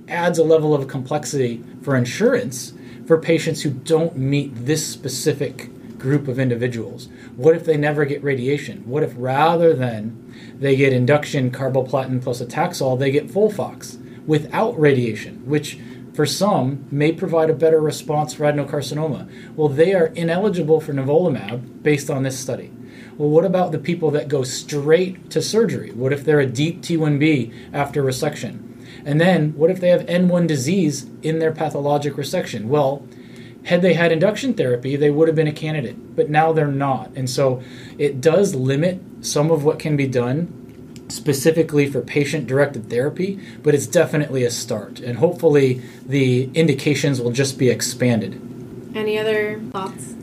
adds 0.08 0.39
a 0.39 0.45
level 0.45 0.74
of 0.74 0.88
complexity 0.88 1.62
for 1.82 1.97
insurance 1.97 2.71
for 3.08 3.17
patients 3.17 3.63
who 3.63 3.71
don't 3.71 4.15
meet 4.15 4.52
this 4.56 4.88
specific 4.88 5.69
group 6.02 6.28
of 6.28 6.40
individuals? 6.40 7.08
What 7.36 7.56
if 7.56 7.64
they 7.64 7.78
never 7.78 8.06
get 8.06 8.24
radiation? 8.24 8.84
What 8.88 9.04
if 9.04 9.14
rather 9.16 9.74
than 9.74 10.34
they 10.58 10.76
get 10.76 10.92
induction 10.92 11.52
carboplatin 11.52 12.22
plus 12.22 12.42
a 12.42 12.46
Taxol, 12.46 12.98
they 12.98 13.12
get 13.12 13.28
Folfox 13.28 13.98
without 14.26 14.78
radiation, 14.80 15.46
which 15.46 15.80
for 16.14 16.26
some 16.26 16.86
may 16.92 17.12
provide 17.12 17.50
a 17.50 17.54
better 17.54 17.80
response 17.80 18.34
for 18.34 18.44
adenocarcinoma? 18.44 19.30
Well, 19.56 19.70
they 19.70 19.94
are 19.94 20.08
ineligible 20.08 20.82
for 20.82 20.94
nivolumab 20.94 21.84
based 21.84 22.10
on 22.10 22.24
this 22.24 22.38
study. 22.38 22.72
Well, 23.18 23.30
what 23.30 23.46
about 23.46 23.72
the 23.72 23.80
people 23.80 24.10
that 24.12 24.28
go 24.28 24.44
straight 24.44 25.30
to 25.30 25.42
surgery? 25.42 25.92
What 25.92 26.12
if 26.12 26.26
they're 26.26 26.40
a 26.40 26.48
deep 26.48 26.82
T1B 26.82 27.54
after 27.72 28.04
resection? 28.04 28.68
And 29.06 29.22
then, 29.22 29.54
what 29.54 29.70
if 29.70 29.80
they 29.80 29.90
have 29.90 30.06
N1 30.06 30.48
disease 30.48 31.08
in 31.22 31.40
their 31.40 31.52
pathologic 31.52 32.14
resection? 32.16 32.66
Well, 32.66 33.08
had 33.63 33.82
they 33.82 33.93
had 33.93 34.12
induction 34.12 34.54
therapy, 34.54 34.95
they 34.95 35.12
would 35.12 35.28
have 35.28 35.36
been 35.36 35.47
a 35.47 35.52
candidate, 35.52 36.15
but 36.15 36.30
now 36.30 36.52
they're 36.52 36.67
not. 36.67 37.12
And 37.15 37.30
so 37.30 37.62
it 37.97 38.19
does 38.19 38.56
limit 38.56 39.02
some 39.21 39.52
of 39.52 39.63
what 39.63 39.80
can 39.80 39.95
be 39.95 40.08
done 40.08 40.58
specifically 41.10 41.89
for 41.89 42.02
patient 42.02 42.47
directed 42.47 42.89
therapy, 42.89 43.39
but 43.62 43.76
it's 43.76 43.86
definitely 43.86 44.43
a 44.43 44.52
start. 44.52 45.00
And 45.00 45.17
hopefully 45.17 45.82
the 46.06 46.50
indications 46.54 47.21
will 47.21 47.32
just 47.32 47.58
be 47.58 47.69
expanded. 47.69 48.41
Any 48.95 49.19
other 49.19 49.60
thoughts? 49.71 50.15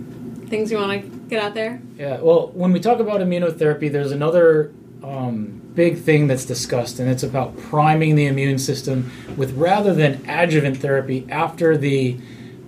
Things 0.48 0.72
you 0.72 0.78
want 0.78 1.02
to 1.02 1.08
get 1.28 1.42
out 1.42 1.54
there? 1.54 1.80
Yeah, 1.96 2.20
well, 2.20 2.48
when 2.54 2.72
we 2.72 2.80
talk 2.80 3.00
about 3.00 3.20
immunotherapy, 3.20 3.92
there's 3.92 4.12
another 4.12 4.72
um, 5.02 5.60
big 5.74 5.98
thing 5.98 6.26
that's 6.26 6.44
discussed, 6.44 6.98
and 6.98 7.08
it's 7.08 7.22
about 7.22 7.56
priming 7.56 8.16
the 8.16 8.26
immune 8.26 8.58
system 8.58 9.12
with 9.36 9.52
rather 9.56 9.94
than 9.94 10.24
adjuvant 10.28 10.78
therapy 10.78 11.26
after 11.30 11.76
the 11.76 12.18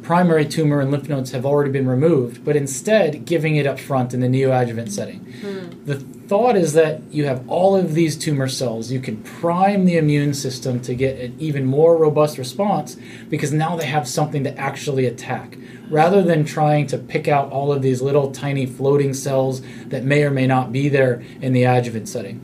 primary 0.02 0.46
tumor 0.46 0.80
and 0.80 0.90
lymph 0.90 1.08
nodes 1.08 1.32
have 1.32 1.44
already 1.44 1.70
been 1.70 1.88
removed, 1.88 2.44
but 2.44 2.56
instead 2.56 3.24
giving 3.24 3.56
it 3.56 3.66
up 3.66 3.78
front 3.78 4.14
in 4.14 4.20
the 4.20 4.26
neoadjuvant 4.26 4.90
setting. 4.90 5.20
Mm. 5.42 5.86
The 5.86 5.98
thought 5.98 6.56
is 6.56 6.74
that 6.74 7.02
you 7.10 7.24
have 7.24 7.48
all 7.48 7.76
of 7.76 7.94
these 7.94 8.16
tumor 8.16 8.48
cells, 8.48 8.90
you 8.90 9.00
can 9.00 9.22
prime 9.22 9.84
the 9.84 9.96
immune 9.96 10.32
system 10.32 10.80
to 10.82 10.94
get 10.94 11.18
an 11.18 11.36
even 11.38 11.66
more 11.66 11.96
robust 11.96 12.38
response 12.38 12.96
because 13.28 13.52
now 13.52 13.76
they 13.76 13.86
have 13.86 14.06
something 14.06 14.44
to 14.44 14.56
actually 14.56 15.06
attack. 15.06 15.56
Rather 15.88 16.22
than 16.22 16.44
trying 16.44 16.86
to 16.86 16.98
pick 16.98 17.26
out 17.26 17.50
all 17.50 17.72
of 17.72 17.82
these 17.82 18.00
little 18.00 18.30
tiny 18.30 18.64
floating 18.64 19.12
cells 19.12 19.60
that 19.86 20.04
may 20.04 20.22
or 20.22 20.30
may 20.30 20.46
not 20.46 20.70
be 20.70 20.88
there 20.88 21.20
in 21.40 21.52
the 21.52 21.64
adjuvant 21.64 22.08
setting. 22.08 22.40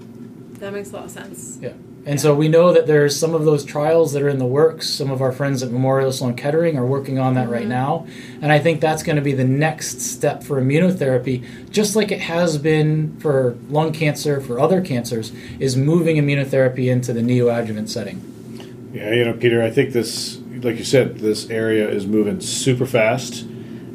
That 0.58 0.72
makes 0.72 0.90
a 0.90 0.96
lot 0.96 1.04
of 1.04 1.10
sense. 1.12 1.58
Yeah. 1.62 1.74
And 2.06 2.20
so 2.20 2.36
we 2.36 2.46
know 2.46 2.72
that 2.72 2.86
there's 2.86 3.18
some 3.18 3.34
of 3.34 3.44
those 3.44 3.64
trials 3.64 4.12
that 4.12 4.22
are 4.22 4.28
in 4.28 4.38
the 4.38 4.46
works. 4.46 4.88
Some 4.88 5.10
of 5.10 5.20
our 5.20 5.32
friends 5.32 5.60
at 5.64 5.72
Memorial 5.72 6.12
Sloan 6.12 6.36
Kettering 6.36 6.78
are 6.78 6.86
working 6.86 7.18
on 7.18 7.34
that 7.34 7.46
mm-hmm. 7.46 7.52
right 7.52 7.66
now. 7.66 8.06
And 8.40 8.52
I 8.52 8.60
think 8.60 8.80
that's 8.80 9.02
going 9.02 9.16
to 9.16 9.22
be 9.22 9.32
the 9.32 9.44
next 9.44 10.00
step 10.00 10.44
for 10.44 10.62
immunotherapy, 10.62 11.44
just 11.70 11.96
like 11.96 12.12
it 12.12 12.20
has 12.20 12.58
been 12.58 13.18
for 13.18 13.58
lung 13.68 13.92
cancer, 13.92 14.40
for 14.40 14.60
other 14.60 14.80
cancers, 14.80 15.32
is 15.58 15.76
moving 15.76 16.14
immunotherapy 16.16 16.88
into 16.88 17.12
the 17.12 17.22
neoadjuvant 17.22 17.88
setting. 17.88 18.90
Yeah, 18.94 19.12
you 19.12 19.24
know, 19.24 19.32
Peter, 19.32 19.60
I 19.60 19.70
think 19.70 19.92
this, 19.92 20.38
like 20.62 20.78
you 20.78 20.84
said, 20.84 21.18
this 21.18 21.50
area 21.50 21.88
is 21.88 22.06
moving 22.06 22.40
super 22.40 22.86
fast. 22.86 23.42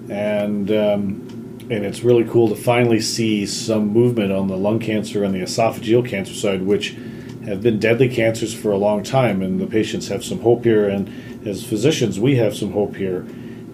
And, 0.10 0.70
um, 0.70 1.68
and 1.72 1.86
it's 1.86 2.04
really 2.04 2.26
cool 2.26 2.50
to 2.50 2.56
finally 2.56 3.00
see 3.00 3.46
some 3.46 3.88
movement 3.88 4.34
on 4.34 4.50
the 4.50 4.58
lung 4.58 4.80
cancer 4.80 5.24
and 5.24 5.34
the 5.34 5.40
esophageal 5.40 6.06
cancer 6.06 6.34
side, 6.34 6.64
which 6.64 6.98
have 7.46 7.62
been 7.62 7.80
deadly 7.80 8.10
cancers 8.10 8.54
for 8.54 8.72
a 8.72 8.78
long 8.78 9.04
time, 9.04 9.42
and 9.42 9.60
the 9.60 9.68
patients 9.68 10.08
have 10.08 10.24
some 10.24 10.40
hope 10.42 10.64
here. 10.64 10.88
And 10.88 11.48
as 11.48 11.66
physicians, 11.66 12.20
we 12.20 12.36
have 12.38 12.56
some 12.56 12.72
hope 12.72 12.96
here. 12.96 13.22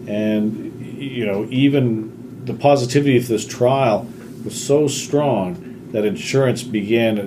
And 0.08 0.74
you 0.98 1.26
know, 1.26 1.48
even 1.50 2.46
the 2.46 2.54
positivity 2.54 3.18
of 3.18 3.28
this 3.28 3.46
trial 3.46 4.08
was 4.44 4.62
so 4.62 4.88
strong 4.88 5.90
that 5.92 6.06
insurance 6.06 6.64
began 6.64 7.18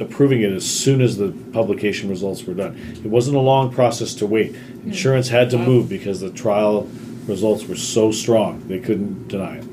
approving 0.00 0.42
it 0.42 0.52
as 0.52 0.68
soon 0.68 1.00
as 1.00 1.16
the 1.16 1.32
publication 1.52 2.08
results 2.08 2.44
were 2.44 2.54
done. 2.54 2.76
It 3.04 3.06
wasn't 3.06 3.36
a 3.36 3.40
long 3.40 3.72
process 3.72 4.14
to 4.14 4.26
wait. 4.26 4.52
Mm-hmm. 4.52 4.90
Insurance 4.90 5.28
had 5.28 5.50
to 5.50 5.58
move 5.58 5.88
because 5.88 6.20
the 6.20 6.30
trial 6.30 6.88
results 7.26 7.66
were 7.66 7.76
so 7.76 8.10
strong 8.10 8.66
they 8.68 8.80
couldn't 8.80 9.28
deny 9.28 9.58
it. 9.58 9.64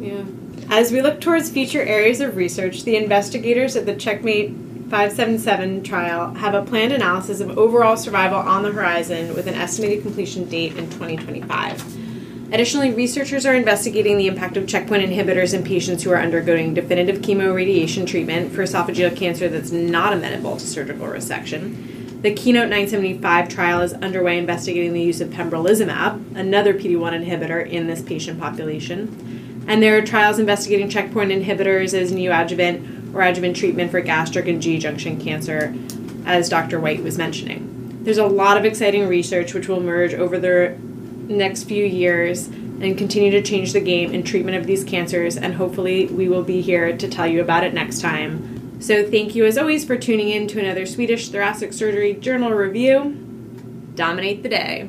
Yeah. 0.00 0.24
As 0.70 0.92
we 0.92 1.02
look 1.02 1.20
towards 1.20 1.50
future 1.50 1.82
areas 1.82 2.20
of 2.20 2.36
research, 2.36 2.84
the 2.84 2.96
investigators 2.96 3.76
at 3.76 3.86
the 3.86 3.94
Checkmate 3.94 4.54
577 4.90 5.84
trial 5.84 6.34
have 6.34 6.52
a 6.52 6.64
planned 6.64 6.92
analysis 6.92 7.38
of 7.38 7.56
overall 7.56 7.96
survival 7.96 8.38
on 8.38 8.64
the 8.64 8.72
horizon 8.72 9.36
with 9.36 9.46
an 9.46 9.54
estimated 9.54 10.02
completion 10.02 10.48
date 10.48 10.76
in 10.76 10.90
2025. 10.90 12.52
Additionally, 12.52 12.90
researchers 12.92 13.46
are 13.46 13.54
investigating 13.54 14.18
the 14.18 14.26
impact 14.26 14.56
of 14.56 14.66
checkpoint 14.66 15.08
inhibitors 15.08 15.54
in 15.54 15.62
patients 15.62 16.02
who 16.02 16.10
are 16.10 16.18
undergoing 16.18 16.74
definitive 16.74 17.18
chemoradiation 17.18 18.04
treatment 18.04 18.52
for 18.52 18.64
esophageal 18.64 19.14
cancer 19.16 19.48
that's 19.48 19.70
not 19.70 20.12
amenable 20.12 20.56
to 20.56 20.66
surgical 20.66 21.06
resection. 21.06 22.22
The 22.22 22.34
Keynote 22.34 22.68
975 22.68 23.48
trial 23.48 23.82
is 23.82 23.92
underway 23.92 24.38
investigating 24.38 24.92
the 24.92 25.00
use 25.00 25.20
of 25.20 25.28
pembrolizumab, 25.28 26.34
another 26.34 26.74
PD1 26.74 27.24
inhibitor, 27.24 27.64
in 27.64 27.86
this 27.86 28.02
patient 28.02 28.40
population. 28.40 29.64
And 29.68 29.80
there 29.80 29.96
are 29.96 30.02
trials 30.02 30.40
investigating 30.40 30.88
checkpoint 30.88 31.30
inhibitors 31.30 31.94
as 31.94 32.10
neoadjuvant 32.10 32.99
or 33.14 33.22
adjuvant 33.22 33.56
treatment 33.56 33.90
for 33.90 34.00
gastric 34.00 34.48
and 34.48 34.60
G 34.60 34.78
junction 34.78 35.20
cancer, 35.20 35.74
as 36.26 36.48
Dr. 36.48 36.80
White 36.80 37.02
was 37.02 37.18
mentioning. 37.18 37.98
There's 38.02 38.18
a 38.18 38.26
lot 38.26 38.56
of 38.56 38.64
exciting 38.64 39.08
research 39.08 39.52
which 39.52 39.68
will 39.68 39.78
emerge 39.78 40.14
over 40.14 40.38
the 40.38 40.76
next 41.28 41.64
few 41.64 41.84
years 41.84 42.46
and 42.46 42.96
continue 42.96 43.30
to 43.30 43.42
change 43.42 43.72
the 43.72 43.80
game 43.80 44.12
in 44.12 44.22
treatment 44.22 44.56
of 44.56 44.66
these 44.66 44.84
cancers. 44.84 45.36
And 45.36 45.54
hopefully, 45.54 46.06
we 46.06 46.28
will 46.28 46.42
be 46.42 46.62
here 46.62 46.96
to 46.96 47.08
tell 47.08 47.26
you 47.26 47.42
about 47.42 47.64
it 47.64 47.74
next 47.74 48.00
time. 48.00 48.80
So, 48.80 49.08
thank 49.08 49.34
you 49.34 49.44
as 49.44 49.58
always 49.58 49.84
for 49.84 49.96
tuning 49.96 50.30
in 50.30 50.48
to 50.48 50.60
another 50.60 50.86
Swedish 50.86 51.28
Thoracic 51.28 51.72
Surgery 51.72 52.14
Journal 52.14 52.52
review. 52.52 53.10
Dominate 53.94 54.42
the 54.42 54.48
day. 54.48 54.88